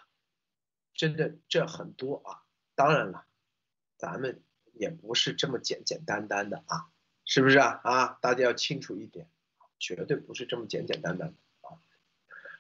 [0.95, 2.45] 真的这很多啊。
[2.75, 3.27] 当然了，
[3.97, 6.89] 咱们也不是这么简简单单的啊，
[7.25, 7.81] 是不是啊？
[7.83, 9.29] 啊，大家要清楚一点，
[9.81, 11.83] 绝对不是这么简简单单的啊。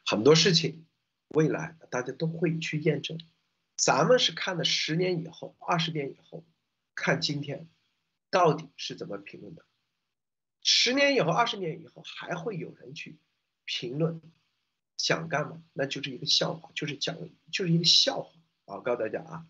[0.04, 0.84] 很多事情，
[1.28, 3.20] 未来大家都会去验证。
[3.76, 6.44] 咱们是看了十年以后、二十年以后，
[6.94, 7.68] 看今天。
[8.28, 9.64] 到底是怎么评论的？
[10.60, 13.18] 十年以后、二十年以后，还会有人去
[13.64, 14.20] 评论，
[14.98, 15.62] 想干嘛？
[15.72, 17.16] 那就是一个笑话，就是讲，
[17.52, 18.32] 就是一个笑话
[18.66, 18.80] 啊！
[18.80, 19.46] 告诉大家啊，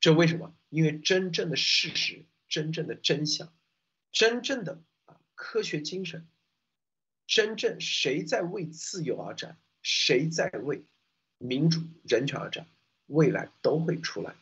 [0.00, 0.56] 这为什么？
[0.70, 3.54] 因为真正的事实、真正的真相、
[4.10, 6.26] 真正的啊科学精神，
[7.26, 10.86] 真正谁在为自由而战，谁在为
[11.38, 12.66] 民主、人权而战，
[13.10, 14.34] 未来都会出来，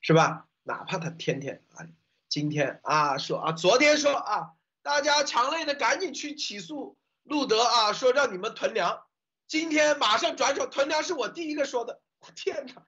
[0.00, 0.48] 是吧？
[0.62, 1.86] 哪怕他天天啊。
[2.28, 4.52] 今天啊说啊，昨天说啊，
[4.82, 9.02] 大家强烈的赶紧去起诉路德啊，说让你们囤粮。
[9.46, 12.02] 今天马上转手囤粮，是我第一个说的。
[12.18, 12.84] 我天哪，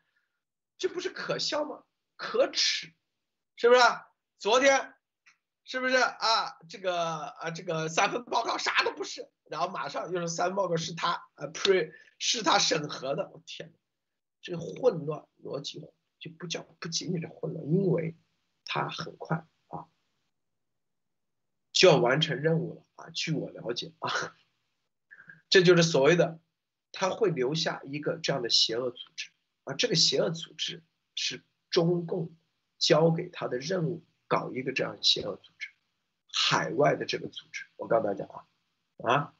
[0.76, 1.84] 这不是可笑吗？
[2.16, 2.92] 可耻，
[3.56, 3.80] 是不是？
[4.38, 4.94] 昨天
[5.64, 6.58] 是不是啊？
[6.68, 13.30] 这个啊，这个三份报告啥都不是，然后马上又是三份报告是他啊 pre 是他审核的。
[13.32, 13.78] 我天哪，
[14.40, 15.80] 这个混乱逻辑
[16.18, 18.16] 就不叫不仅仅是混乱，因为。
[18.72, 19.88] 他很快啊
[21.72, 23.10] 就要完成任务了啊！
[23.10, 24.36] 据我了解啊，
[25.48, 26.38] 这就是所谓的
[26.92, 29.32] 他会留下一个这样的邪恶组织
[29.64, 29.74] 啊。
[29.74, 30.84] 这个邪恶组织
[31.16, 32.36] 是中共
[32.78, 35.70] 交给他的任务，搞一个这样邪恶组织，
[36.32, 37.66] 海外的这个组织。
[37.74, 38.46] 我告诉大家啊
[38.98, 39.34] 啊，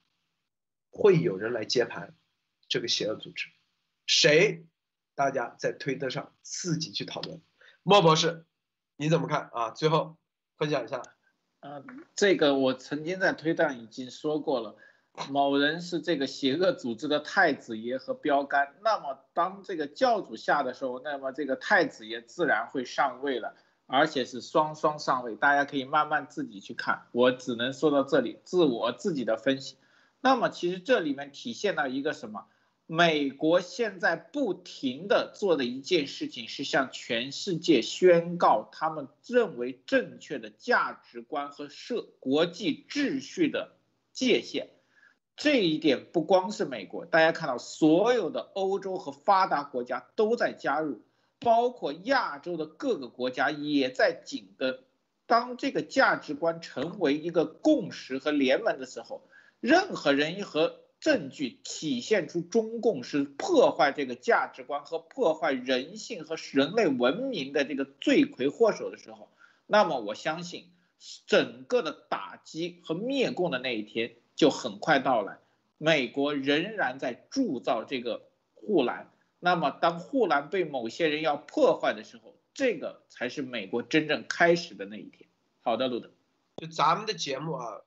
[0.91, 2.17] 会有人来接盘
[2.69, 3.47] 这个邪恶组织，
[4.07, 4.67] 谁？
[5.15, 7.41] 大家在推特上自己去讨论。
[7.83, 8.45] 莫博士。
[8.97, 9.71] 你怎么看啊？
[9.71, 10.19] 最后
[10.59, 11.01] 分享一下。
[11.61, 11.83] 呃，
[12.15, 14.77] 这个我曾经在推断已经说过了，
[15.31, 18.75] 某人是这个邪恶组织的太子爷和标杆。
[18.83, 23.55] 那么当这个教主下的时候，那么这个太子爷自然会上位了，
[23.87, 25.35] 而且是双双上位。
[25.35, 29.79] 大家可以慢慢自己去看，我只能说到这里，自我自己的分析。
[30.21, 32.45] 那么其实这里面体现了一个什么？
[32.93, 43.77] 美国现在不停的做的一件事情是向全世界宣告他们认为正确的价值观和设国际秩序的
[44.13, 44.71] 界限。
[45.37, 51.01] 这一点不光是美国，大家看到所有的欧洲和发达国家都在加入，
[51.39, 54.81] 包括亚洲的各个国家也在紧跟。
[55.27, 59.23] 当这个价值观成为一个共识和联盟的时候，
[59.61, 69.31] 任何人和证据体现出中共是破坏这个价值观和破坏人性和人类文明的这个罪魁祸首的时候，
[69.67, 70.67] 那么我相信
[71.27, 75.39] 整个的打击和灭共的那一天就很快到来。
[75.79, 85.27] 美国仍然在铸造这个护栏，那么当护栏被某些人要破坏的时候，这个才是美国真正开始的那一天。
[85.63, 86.11] 好的，路德，
[86.57, 87.81] 就咱们的节目啊。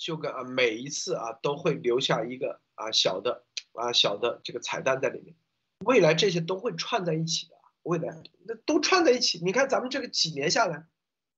[0.00, 3.44] 就跟啊每一次啊都会留下一个啊小的
[3.74, 5.36] 啊小的这个彩蛋在里面，
[5.80, 9.38] 未来这些都会串在一起的，未来那都串在一起。
[9.44, 10.86] 你看咱们这个几年下来，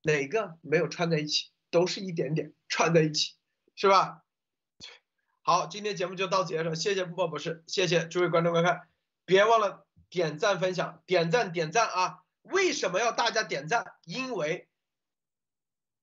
[0.02, 1.50] 哪个没有串在一起？
[1.70, 3.34] 都是一点点串在一起，
[3.74, 4.22] 是吧？
[5.40, 8.82] 好，今天节目就到此结束，谢谢布博士，谢谢诸位观众观看，
[9.24, 12.22] 别忘了点赞分享，点赞点赞啊！
[12.42, 13.94] 为什么要大家点赞？
[14.04, 14.68] 因为。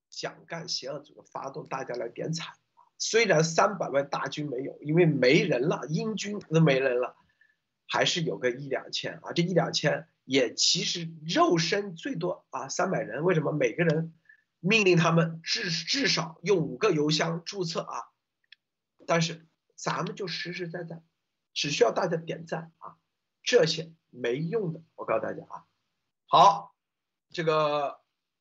[0.09, 2.53] 想干邪恶组织发动大家来点彩，
[2.97, 7.15] 虽然三百万大军没有，因为没人了，英军都没人了，
[7.87, 14.13] 还是有个一两千啊，这一两千也其实肉身最多啊三百人，为什么每个人
[14.59, 18.09] 命令他们至至少用五个邮箱注册啊？
[19.05, 21.01] 但是咱们就实实在在，
[21.53, 22.97] 只需要大家点赞啊，
[23.43, 25.65] 这些没用的，我告诉大家啊，
[26.25, 26.75] 好，
[27.31, 27.99] 这个。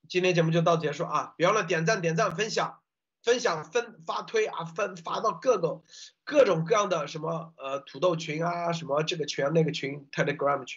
[0.08, 1.34] 今天节目就到结束啊！
[1.36, 2.78] 别忘了点赞、点赞、分享、
[3.22, 5.82] 分享、分发推啊，分发到各个
[6.24, 10.76] 各种各样的什么呃土豆群啊，什么这个群那个群 Telegram 群。